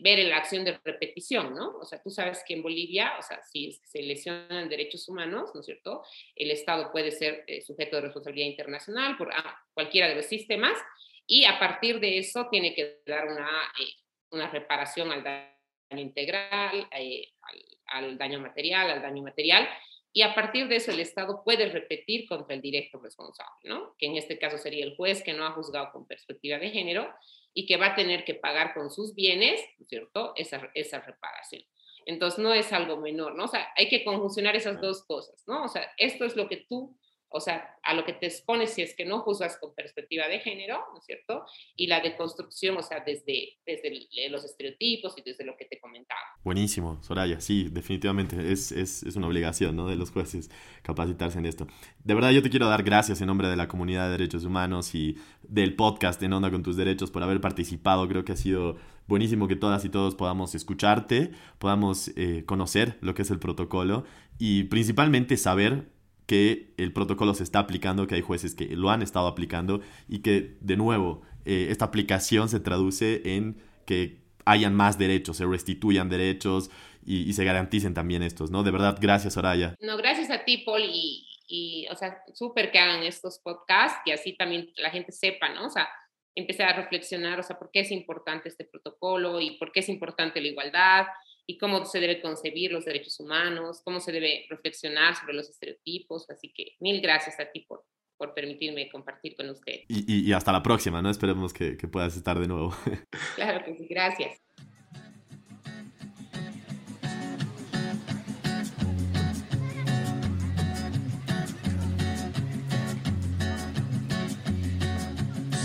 ver 0.01 0.21
la 0.21 0.37
acción 0.37 0.65
de 0.65 0.79
repetición, 0.85 1.55
¿no? 1.55 1.77
O 1.79 1.85
sea, 1.85 2.01
tú 2.01 2.11
sabes 2.11 2.43
que 2.47 2.55
en 2.55 2.63
Bolivia, 2.63 3.15
o 3.19 3.23
sea, 3.23 3.43
si 3.43 3.73
se 3.73 4.03
lesionan 4.03 4.69
derechos 4.69 5.09
humanos, 5.09 5.51
¿no 5.53 5.61
es 5.61 5.67
cierto? 5.67 6.05
El 6.37 6.51
Estado 6.51 6.93
puede 6.93 7.11
ser 7.11 7.45
eh, 7.47 7.61
sujeto 7.61 7.97
de 7.97 8.03
responsabilidad 8.03 8.49
internacional 8.49 9.17
por 9.17 9.33
ah, 9.33 9.61
cualquiera 9.75 10.09
de 10.09 10.15
los 10.15 10.27
sistemas 10.27 10.79
y 11.27 11.45
a 11.45 11.59
partir 11.59 12.01
de 12.01 12.19
eso 12.19 12.49
tiene 12.51 12.75
que 12.75 13.01
dar 13.07 13.27
una, 13.27 13.49
eh, 13.81 13.95
una 14.31 14.51
reparación 14.51 15.11
al 15.13 15.23
daño 15.23 16.01
integral, 16.01 16.89
eh, 16.97 17.33
al, 17.43 18.05
al, 18.05 18.19
daño 18.19 18.41
material, 18.41 18.91
al 18.91 19.03
daño 19.03 19.23
material, 19.23 19.69
y 20.13 20.23
a 20.23 20.35
partir 20.35 20.69
de 20.69 20.77
eso 20.77 20.91
el 20.91 21.01
Estado 21.01 21.43
puede 21.43 21.67
repetir 21.71 22.29
contra 22.29 22.55
el 22.55 22.61
directo 22.61 22.99
responsable, 22.99 23.61
¿no? 23.65 23.95
Que 23.99 24.07
en 24.07 24.17
este 24.17 24.39
caso 24.39 24.59
sería 24.59 24.85
el 24.85 24.95
juez 24.95 25.23
que 25.23 25.33
no 25.33 25.47
ha 25.47 25.53
juzgado 25.53 25.91
con 25.93 26.07
perspectiva 26.07 26.59
de 26.59 26.71
género 26.71 27.09
y 27.55 27.67
que 27.67 27.79
va 27.79 27.89
a 27.89 27.95
tener 27.95 28.25
que 28.25 28.35
pagar 28.35 28.75
con 28.75 28.91
sus 28.91 29.15
bienes, 29.15 29.61
¿cierto? 29.89 30.33
Esa, 30.37 30.71
esa 30.75 31.01
reparación. 31.01 31.63
Entonces 32.05 32.39
no 32.41 32.53
es 32.53 32.73
algo 32.73 32.97
menor, 32.99 33.35
¿no? 33.35 33.45
O 33.45 33.49
sea, 33.49 33.69
hay 33.77 33.89
que 33.89 34.05
conjuncionar 34.05 34.55
esas 34.55 34.81
dos 34.81 35.03
cosas, 35.05 35.43
¿no? 35.47 35.65
O 35.65 35.69
sea, 35.69 35.91
esto 35.97 36.25
es 36.25 36.37
lo 36.37 36.49
que 36.49 36.59
tú 36.59 36.97
o 37.33 37.41
sea, 37.41 37.77
a 37.83 37.95
lo 37.95 38.05
que 38.05 38.13
te 38.13 38.27
expones 38.27 38.71
si 38.71 38.83
es 38.83 38.95
que 38.95 39.05
no 39.05 39.21
juzgas 39.21 39.59
con 39.59 39.75
perspectiva 39.75 40.29
de 40.29 40.41
género, 40.41 40.85
¿no 40.93 40.99
es 40.99 41.05
cierto? 41.05 41.45
Y 41.77 41.87
la 41.87 42.01
deconstrucción, 42.01 42.77
o 42.77 42.83
sea, 42.83 43.01
desde, 43.05 43.59
desde 43.67 44.29
los 44.31 44.45
estereotipos 44.45 45.15
y 45.17 45.23
desde 45.23 45.45
lo 45.45 45.57
que 45.57 45.65
te 45.65 45.81
comentaba. 45.81 46.21
Buenísimo, 46.45 47.03
Soraya, 47.03 47.41
sí, 47.41 47.69
definitivamente, 47.71 48.53
es, 48.53 48.73
es, 48.73 49.03
es, 49.03 49.17
una 49.17 49.27
obligación, 49.27 49.77
¿no? 49.77 49.89
De 49.89 49.97
los 49.97 50.11
jueces 50.11 50.51
capacitarse 50.83 51.39
en 51.39 51.47
esto. 51.47 51.67
De 52.05 52.15
verdad, 52.15 52.31
yo 52.31 52.43
te 52.43 52.51
quiero 52.51 52.69
dar 52.69 52.83
gracias 52.83 53.21
en 53.21 53.27
nombre 53.27 53.49
de 53.49 53.57
la 53.57 53.69
comunidad 53.69 54.07
de 54.07 54.13
derechos 54.13 54.45
humanos 54.45 54.95
y 54.95 55.17
del 55.43 55.75
podcast 55.75 56.23
En 56.23 56.33
Onda 56.33 56.51
con 56.51 56.63
tus 56.63 56.77
Derechos 56.77 57.11
por 57.11 57.23
haber 57.23 57.41
participado. 57.41 58.09
Creo 58.09 58.25
que 58.25 58.33
ha 58.33 58.37
sido 58.37 58.77
buenísimo 59.07 59.49
que 59.49 59.57
todas 59.57 59.85
y 59.85 59.89
todos 59.89 60.15
podamos 60.15 60.55
escucharte, 60.55 61.33
podamos 61.59 62.09
eh, 62.17 62.45
conocer 62.47 62.99
lo 63.01 63.15
que 63.15 63.23
es 63.23 63.31
el 63.31 63.39
protocolo 63.39 64.05
y 64.39 64.65
principalmente 64.65 65.37
saber 65.37 65.91
que 66.27 66.75
el 66.77 66.93
protocolo 66.93 67.35
se 67.35 67.43
está 67.43 67.61
aplicando, 67.61 68.07
que 68.07 68.15
hay 68.15 68.21
jueces 68.21 68.55
que 68.55 68.77
lo 68.77 68.91
han 68.91 69.03
estado 69.03 69.27
aplicando 69.27 69.81
y 70.09 70.21
que, 70.21 70.57
de 70.61 70.77
nuevo, 70.77 71.23
eh, 71.45 71.69
esta 71.71 71.87
aplicación 71.87 72.49
se 72.49 72.61
traduce 72.61 73.23
en 73.25 73.57
que 73.87 74.23
hayan 74.45 74.75
más 74.75 74.99
derechos, 74.99 75.37
se 75.37 75.47
restituyan 75.47 76.09
derechos 76.09 76.71
y, 77.05 77.33
se 77.33 77.45
garanticen 77.45 77.95
también 77.95 78.23
estos, 78.23 78.51
¿no? 78.51 78.63
De 78.63 78.71
verdad, 78.71 78.97
gracias, 79.01 79.35
Soraya. 79.35 79.75
No, 79.81 79.97
gracias 79.97 80.31
a 80.31 80.45
ti, 80.45 80.59
Paul, 80.59 80.83
y, 80.85 81.27
y, 81.49 81.87
o 81.91 81.97
sea, 81.97 82.23
súper 82.35 82.71
que 82.71 82.79
hagan 82.79 83.03
estos 83.03 83.41
podcasts 83.41 84.01
y 84.07 84.13
así 84.13 84.37
también 84.37 84.71
la 84.77 84.91
gente 84.91 85.13
sepa, 85.13 85.49
¿no? 85.49 85.67
O 85.67 85.71
sea, 85.71 85.89
empezar 86.35 86.69
a 86.69 86.77
reflexionar, 86.77 87.39
o 87.41 87.43
sea, 87.43 87.59
por 87.59 87.71
qué 87.73 87.81
es 87.81 87.91
importante 87.91 88.49
este 88.49 88.65
protocolo 88.65 89.41
y 89.41 89.59
por 89.59 89.73
qué 89.73 89.81
es 89.81 89.89
importante 89.89 90.41
la 90.41 90.49
igualdad 90.49 91.07
y 91.47 91.59
cómo 91.59 91.85
se 91.85 92.01
debe 92.01 92.21
concebir 92.21 92.73
los 92.73 92.85
derechos 92.85 93.19
humanos, 93.21 93.83
cómo 93.85 94.01
se 94.01 94.13
debe 94.13 94.47
reflexionar 94.49 95.17
sobre 95.17 95.35
los 95.35 95.49
estereotipos. 95.49 96.29
Así 96.31 96.53
que 96.53 96.77
mil 96.81 97.01
gracias 97.01 97.39
a 97.41 97.51
ti 97.51 97.61
por, 97.61 97.85
por 98.17 98.35
permitirme 98.35 98.89
compartir 98.91 99.35
con 99.37 99.51
usted. 99.51 99.81
Y, 99.89 100.29
y, 100.29 100.33
hasta 100.33 100.53
la 100.53 100.63
próxima, 100.63 101.03
¿no? 101.03 101.11
Esperemos 101.11 101.53
que, 101.53 101.77
que 101.77 101.89
puedas 101.89 102.17
estar 102.17 102.39
de 102.39 102.47
nuevo. 102.47 102.75
Claro 103.35 103.65
que 103.65 103.75
sí, 103.77 103.87
gracias. 103.89 104.41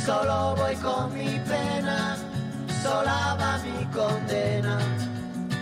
Solo 0.05 0.55
voy 0.55 0.75
con 0.75 1.13
mi 1.13 1.37
pena, 1.39 2.15
sola 2.81 3.37
va 3.37 3.61
mi 3.61 3.85
condena. 3.93 5.06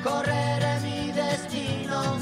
Correré 0.06 0.80
mi 0.82 1.12
destino 1.12 2.20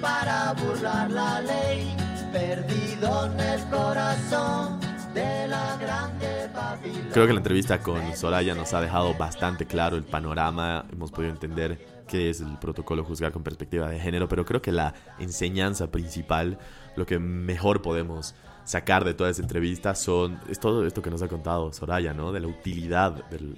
para 0.00 0.54
burlar 0.54 1.10
la 1.10 1.42
ley, 1.42 1.94
perdido 2.32 3.26
en 3.26 3.40
el 3.40 3.60
corazón 3.68 4.80
de 5.12 5.46
la 5.46 5.76
grande 5.76 6.48
Babilonia. 6.54 7.12
Creo 7.12 7.26
que 7.26 7.32
la 7.34 7.40
entrevista 7.40 7.82
con 7.82 8.16
Soraya 8.16 8.54
nos 8.54 8.72
ha 8.72 8.80
dejado 8.80 9.12
bastante 9.12 9.66
claro 9.66 9.98
el 9.98 10.04
panorama, 10.04 10.86
hemos 10.90 11.10
podido 11.10 11.30
entender 11.30 11.78
qué 12.08 12.30
es 12.30 12.40
el 12.40 12.56
protocolo 12.56 13.04
juzgar 13.04 13.32
con 13.32 13.42
perspectiva 13.42 13.90
de 13.90 14.00
género, 14.00 14.26
pero 14.26 14.46
creo 14.46 14.62
que 14.62 14.72
la 14.72 14.94
enseñanza 15.18 15.90
principal, 15.90 16.58
lo 16.96 17.04
que 17.04 17.18
mejor 17.18 17.82
podemos 17.82 18.34
sacar 18.64 19.04
de 19.04 19.14
toda 19.14 19.30
esa 19.30 19.42
entrevista 19.42 19.94
son, 19.94 20.38
es 20.48 20.58
todo 20.60 20.86
esto 20.86 21.02
que 21.02 21.10
nos 21.10 21.22
ha 21.22 21.28
contado 21.28 21.72
Soraya, 21.72 22.14
¿no? 22.14 22.32
De 22.32 22.40
la 22.40 22.46
utilidad 22.46 23.28
del, 23.28 23.56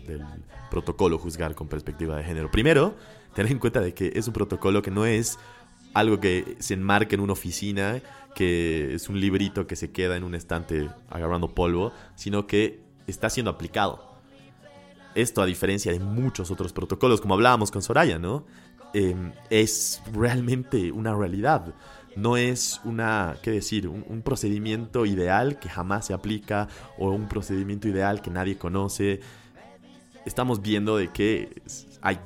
protocolo 0.71 1.19
juzgar 1.19 1.55
con 1.55 1.69
perspectiva 1.69 2.17
de 2.17 2.25
género. 2.25 2.51
Primero, 2.51 2.95
tener 3.35 3.53
en 3.53 3.59
cuenta 3.59 3.81
de 3.81 3.95
que 3.95 4.13
es 4.15 4.27
un 4.27 4.33
protocolo 4.33 4.83
que 4.83 4.91
no 4.91 5.07
es 5.07 5.39
algo 5.95 6.21
que 6.21 6.57
se 6.59 6.75
enmarque 6.75 7.15
en 7.15 7.21
una 7.21 7.35
oficina, 7.35 8.01
que 8.35 8.95
es 8.95 9.09
un 9.09 9.21
librito 9.21 9.67
que 9.67 9.77
se 9.77 9.91
queda 9.93 10.17
en 10.17 10.25
un 10.25 10.35
estante 10.35 10.89
agarrando 11.11 11.55
polvo, 11.55 11.93
sino 12.15 12.47
que 12.47 12.81
está 13.07 13.29
siendo 13.31 13.51
aplicado. 13.51 14.13
Esto 15.15 15.43
a 15.43 15.47
diferencia 15.47 15.93
de 15.93 16.01
muchos 16.01 16.51
otros 16.51 16.73
protocolos, 16.73 17.21
como 17.21 17.35
hablábamos 17.35 17.71
con 17.71 17.83
Soraya, 17.83 18.19
¿no? 18.19 18.47
Em, 18.95 19.33
es 19.51 20.03
realmente 20.13 20.93
una 20.93 21.15
realidad 21.15 21.75
no 22.17 22.37
es 22.37 22.81
una, 22.85 23.37
¿qué 23.43 23.51
decir? 23.51 23.89
Un, 23.89 24.23
procedimiento 24.23 25.07
ideal 25.07 25.59
que 25.59 25.69
jamás 25.69 26.07
se 26.07 26.15
aplica 26.15 26.69
o 26.99 27.11
un 27.11 27.29
procedimiento 27.29 27.89
ideal 27.89 28.23
que 28.23 28.31
nadie 28.31 28.57
conoce. 28.57 29.21
Estamos 30.25 30.63
viendo 30.63 30.97
de 30.97 31.09
que 31.09 31.63
hay 32.01 32.19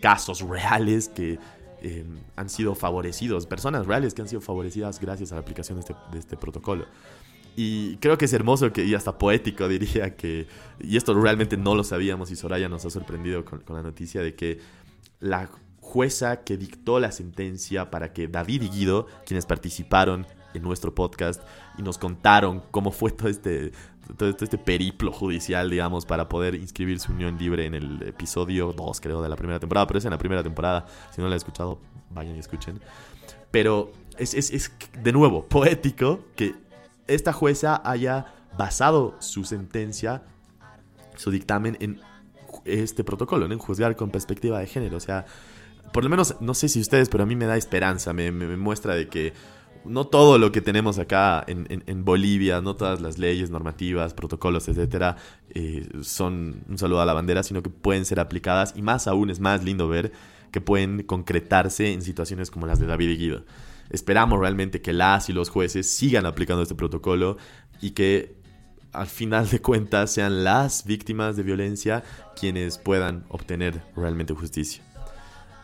casos 0.00 0.40
reales 0.40 1.08
que 1.08 1.38
em, 1.82 2.18
han 2.36 2.48
sido 2.48 2.74
favorecidos, 2.74 3.46
personas 3.46 3.86
reales 3.86 4.14
que 4.14 4.22
han 4.22 4.28
sido 4.28 4.40
favorecidas 4.40 5.00
gracias 5.00 5.32
a 5.32 5.36
la 5.36 5.42
aplicación 5.42 5.78
de 5.78 5.80
este, 5.80 5.94
este 6.14 6.36
protocolo. 6.36 6.86
Y 7.56 7.96
creo 7.96 8.16
que 8.16 8.26
es 8.26 8.32
hermoso 8.32 8.72
que, 8.72 8.84
y 8.84 8.94
hasta 8.94 9.18
poético 9.18 9.68
diría 9.68 10.16
que, 10.16 10.46
y 10.78 10.96
esto 10.96 11.14
realmente 11.14 11.56
no 11.56 11.74
lo 11.74 11.84
sabíamos 11.84 12.30
y 12.30 12.36
Soraya 12.36 12.68
nos 12.68 12.84
ha 12.84 12.90
sorprendido 12.90 13.44
con 13.44 13.62
la 13.68 13.82
noticia 13.82 14.22
de 14.22 14.34
que 14.34 14.58
la 15.20 15.48
jueza 15.80 16.44
que 16.44 16.56
dictó 16.56 17.00
la 17.00 17.10
sentencia 17.10 17.90
para 17.90 18.12
que 18.12 18.28
David 18.28 18.62
y 18.62 18.68
Guido, 18.68 19.06
quienes 19.26 19.46
participaron 19.46 20.26
en 20.54 20.62
nuestro 20.62 20.94
podcast 20.94 21.42
y 21.78 21.82
nos 21.82 21.98
contaron 21.98 22.62
cómo 22.70 22.90
fue 22.90 23.10
todo 23.10 23.28
este, 23.28 23.72
todo 24.16 24.28
este 24.28 24.58
periplo 24.58 25.12
judicial, 25.12 25.70
digamos, 25.70 26.06
para 26.06 26.28
poder 26.28 26.54
inscribir 26.54 27.00
su 27.00 27.12
unión 27.12 27.38
libre 27.38 27.66
en 27.66 27.74
el 27.74 28.02
episodio 28.02 28.72
2, 28.72 29.00
creo, 29.00 29.22
de 29.22 29.28
la 29.28 29.36
primera 29.36 29.60
temporada. 29.60 29.86
Pero 29.86 29.98
es 29.98 30.04
en 30.04 30.10
la 30.10 30.18
primera 30.18 30.42
temporada. 30.42 30.86
Si 31.10 31.20
no 31.20 31.28
la 31.28 31.34
han 31.34 31.38
escuchado, 31.38 31.78
vayan 32.10 32.36
y 32.36 32.38
escuchen. 32.38 32.80
Pero 33.50 33.92
es, 34.18 34.34
es, 34.34 34.50
es 34.50 34.72
de 35.02 35.12
nuevo 35.12 35.46
poético 35.46 36.20
que 36.36 36.54
esta 37.06 37.32
jueza 37.32 37.80
haya 37.84 38.34
basado 38.56 39.16
su 39.20 39.44
sentencia, 39.44 40.22
su 41.16 41.30
dictamen 41.30 41.76
en 41.80 42.00
este 42.64 43.04
protocolo, 43.04 43.46
en 43.46 43.58
juzgar 43.58 43.96
con 43.96 44.10
perspectiva 44.10 44.58
de 44.58 44.66
género. 44.66 44.96
O 44.96 45.00
sea, 45.00 45.26
por 45.92 46.04
lo 46.04 46.10
menos, 46.10 46.36
no 46.40 46.54
sé 46.54 46.68
si 46.68 46.80
ustedes, 46.80 47.08
pero 47.08 47.24
a 47.24 47.26
mí 47.26 47.36
me 47.36 47.46
da 47.46 47.56
esperanza, 47.56 48.12
me, 48.12 48.30
muestra 48.30 48.94
de 48.94 49.08
que 49.08 49.32
no 49.84 50.06
todo 50.06 50.38
lo 50.38 50.52
que 50.52 50.60
tenemos 50.60 50.98
acá 50.98 51.44
en, 51.46 52.04
Bolivia, 52.04 52.60
no 52.60 52.76
todas 52.76 53.00
las 53.00 53.18
leyes, 53.18 53.50
normativas, 53.50 54.14
protocolos, 54.14 54.68
etcétera, 54.68 55.16
eh, 55.54 55.88
son 56.02 56.64
un 56.68 56.78
saludo 56.78 57.00
a 57.00 57.06
la 57.06 57.12
bandera, 57.12 57.42
sino 57.42 57.62
que 57.62 57.70
pueden 57.70 58.04
ser 58.04 58.20
aplicadas 58.20 58.74
y 58.76 58.82
más 58.82 59.06
aún 59.06 59.30
es 59.30 59.40
más 59.40 59.64
lindo 59.64 59.88
ver 59.88 60.12
que 60.50 60.60
pueden 60.60 61.02
concretarse 61.04 61.92
en 61.92 62.02
situaciones 62.02 62.50
como 62.50 62.66
las 62.66 62.78
de 62.78 62.86
David 62.86 63.10
y 63.10 63.16
Guido. 63.16 63.44
Esperamos 63.90 64.38
realmente 64.38 64.80
que 64.80 64.92
las 64.92 65.28
y 65.28 65.32
los 65.32 65.48
jueces 65.48 65.88
sigan 65.88 66.26
aplicando 66.26 66.62
este 66.62 66.74
protocolo 66.74 67.36
y 67.80 67.90
que 67.90 68.36
al 68.92 69.06
final 69.06 69.48
de 69.48 69.60
cuentas 69.60 70.12
sean 70.12 70.44
las 70.44 70.84
víctimas 70.84 71.36
de 71.36 71.42
violencia 71.42 72.02
quienes 72.38 72.78
puedan 72.78 73.24
obtener 73.28 73.82
realmente 73.94 74.34
justicia 74.34 74.82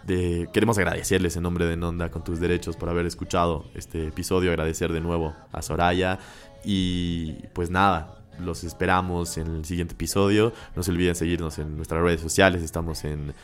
queremos 0.07 0.79
agradecerles 0.79 1.37
en 1.37 1.43
nombre 1.43 1.67
de 1.67 1.77
Nonda 1.77 2.11
con 2.11 2.23
tus 2.23 2.41
derechos 2.41 2.77
por 2.77 2.89
haber 2.89 3.07
escuchado 3.07 3.65
este 3.75 4.07
episodio, 4.07 4.51
agradecer 4.51 4.93
de 4.93 5.01
nuevo 5.01 5.35
a 5.53 5.63
Soraya 5.63 6.19
y 6.65 7.33
pues 7.53 7.71
nada, 7.71 8.17
los 8.39 8.65
esperamos 8.65 9.39
en 9.39 9.49
el 9.49 9.65
siguiente 9.65 9.95
episodio. 9.95 10.53
No 10.75 10.83
se 10.83 10.91
olviden 10.91 11.15
seguirnos 11.15 11.59
en 11.59 11.77
nuestras 11.77 12.03
redes 12.03 12.21
sociales, 12.21 12.63
estamos 12.63 13.05
en 13.05 13.35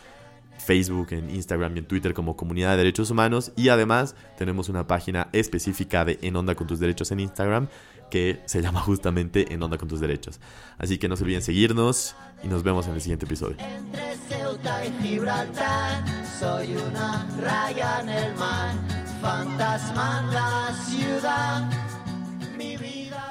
Facebook, 0.59 1.09
en 1.11 1.31
Instagram 1.31 1.77
y 1.77 1.81
en 1.81 1.87
Twitter 1.87 2.15
como 2.15 2.37
Comunidad 2.37 2.73
de 2.73 2.79
Derechos 2.79 3.11
Humanos 3.11 3.53
y 3.57 3.69
además 3.69 4.15
tenemos 4.39 4.69
una 4.69 4.87
página 4.87 5.29
específica 5.33 6.05
de 6.05 6.19
En 6.23 6.37
Onda 6.37 6.55
con 6.55 6.67
tus 6.67 6.79
derechos 6.79 7.11
en 7.11 7.21
Instagram 7.21 7.69
que 8.11 8.41
se 8.45 8.61
llama 8.63 8.81
justamente 8.81 9.53
En 9.53 9.63
Onda 9.63 9.79
con 9.79 9.89
tus 9.89 10.01
derechos. 10.01 10.41
Así 10.79 10.99
que 10.99 11.09
no 11.09 11.17
se 11.17 11.25
olviden 11.25 11.43
seguirnos 11.43 12.15
y 12.45 12.49
nos 12.49 12.63
vemos 12.63 12.87
en 12.87 12.95
el 12.95 13.01
siguiente 13.01 13.27
episodio. 13.27 13.57
Entre 13.59 14.17
Ceuta 14.29 14.85
y 14.85 14.93
Gibraltar, 15.03 16.05
soy 16.43 16.75
una 16.75 17.25
raya 17.41 18.01
en 18.01 18.09
el 18.09 18.35
mar, 18.35 18.75
fantasma 19.21 20.29
la 20.33 20.75
ciudad. 20.75 21.71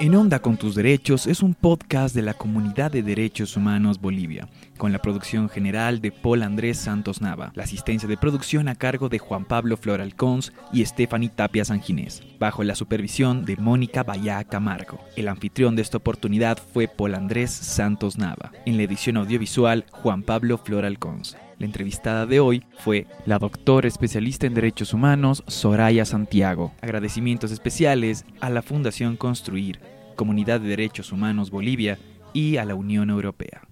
En 0.00 0.14
Onda 0.16 0.40
con 0.40 0.56
tus 0.56 0.74
derechos 0.74 1.26
es 1.26 1.42
un 1.42 1.54
podcast 1.54 2.14
de 2.14 2.22
la 2.22 2.32
Comunidad 2.32 2.90
de 2.90 3.02
Derechos 3.02 3.56
Humanos 3.56 4.00
Bolivia, 4.00 4.48
con 4.78 4.92
la 4.92 4.98
producción 4.98 5.50
general 5.50 6.00
de 6.00 6.10
Paul 6.10 6.42
Andrés 6.42 6.78
Santos 6.78 7.20
Nava, 7.20 7.52
la 7.54 7.64
asistencia 7.64 8.08
de 8.08 8.16
producción 8.16 8.66
a 8.66 8.74
cargo 8.74 9.10
de 9.10 9.18
Juan 9.18 9.44
Pablo 9.44 9.76
Floralcons 9.76 10.52
y 10.72 10.84
Stephanie 10.84 11.28
Tapia 11.28 11.66
Sanginés, 11.66 12.22
bajo 12.40 12.64
la 12.64 12.74
supervisión 12.74 13.44
de 13.44 13.58
Mónica 13.58 14.02
Bayá 14.02 14.42
Camargo. 14.42 14.98
El 15.16 15.28
anfitrión 15.28 15.76
de 15.76 15.82
esta 15.82 15.98
oportunidad 15.98 16.58
fue 16.72 16.88
Paul 16.88 17.14
Andrés 17.14 17.50
Santos 17.50 18.16
Nava. 18.16 18.52
En 18.64 18.78
la 18.78 18.84
edición 18.84 19.18
audiovisual, 19.18 19.84
Juan 19.92 20.22
Pablo 20.22 20.56
Floralcons. 20.56 21.36
La 21.62 21.66
entrevistada 21.66 22.26
de 22.26 22.40
hoy 22.40 22.64
fue 22.80 23.06
la 23.24 23.38
doctora 23.38 23.86
especialista 23.86 24.48
en 24.48 24.54
derechos 24.54 24.92
humanos 24.92 25.44
Soraya 25.46 26.04
Santiago. 26.04 26.72
Agradecimientos 26.80 27.52
especiales 27.52 28.24
a 28.40 28.50
la 28.50 28.62
Fundación 28.62 29.16
Construir, 29.16 29.78
Comunidad 30.16 30.58
de 30.58 30.66
Derechos 30.66 31.12
Humanos 31.12 31.52
Bolivia 31.52 32.00
y 32.32 32.56
a 32.56 32.64
la 32.64 32.74
Unión 32.74 33.10
Europea. 33.10 33.62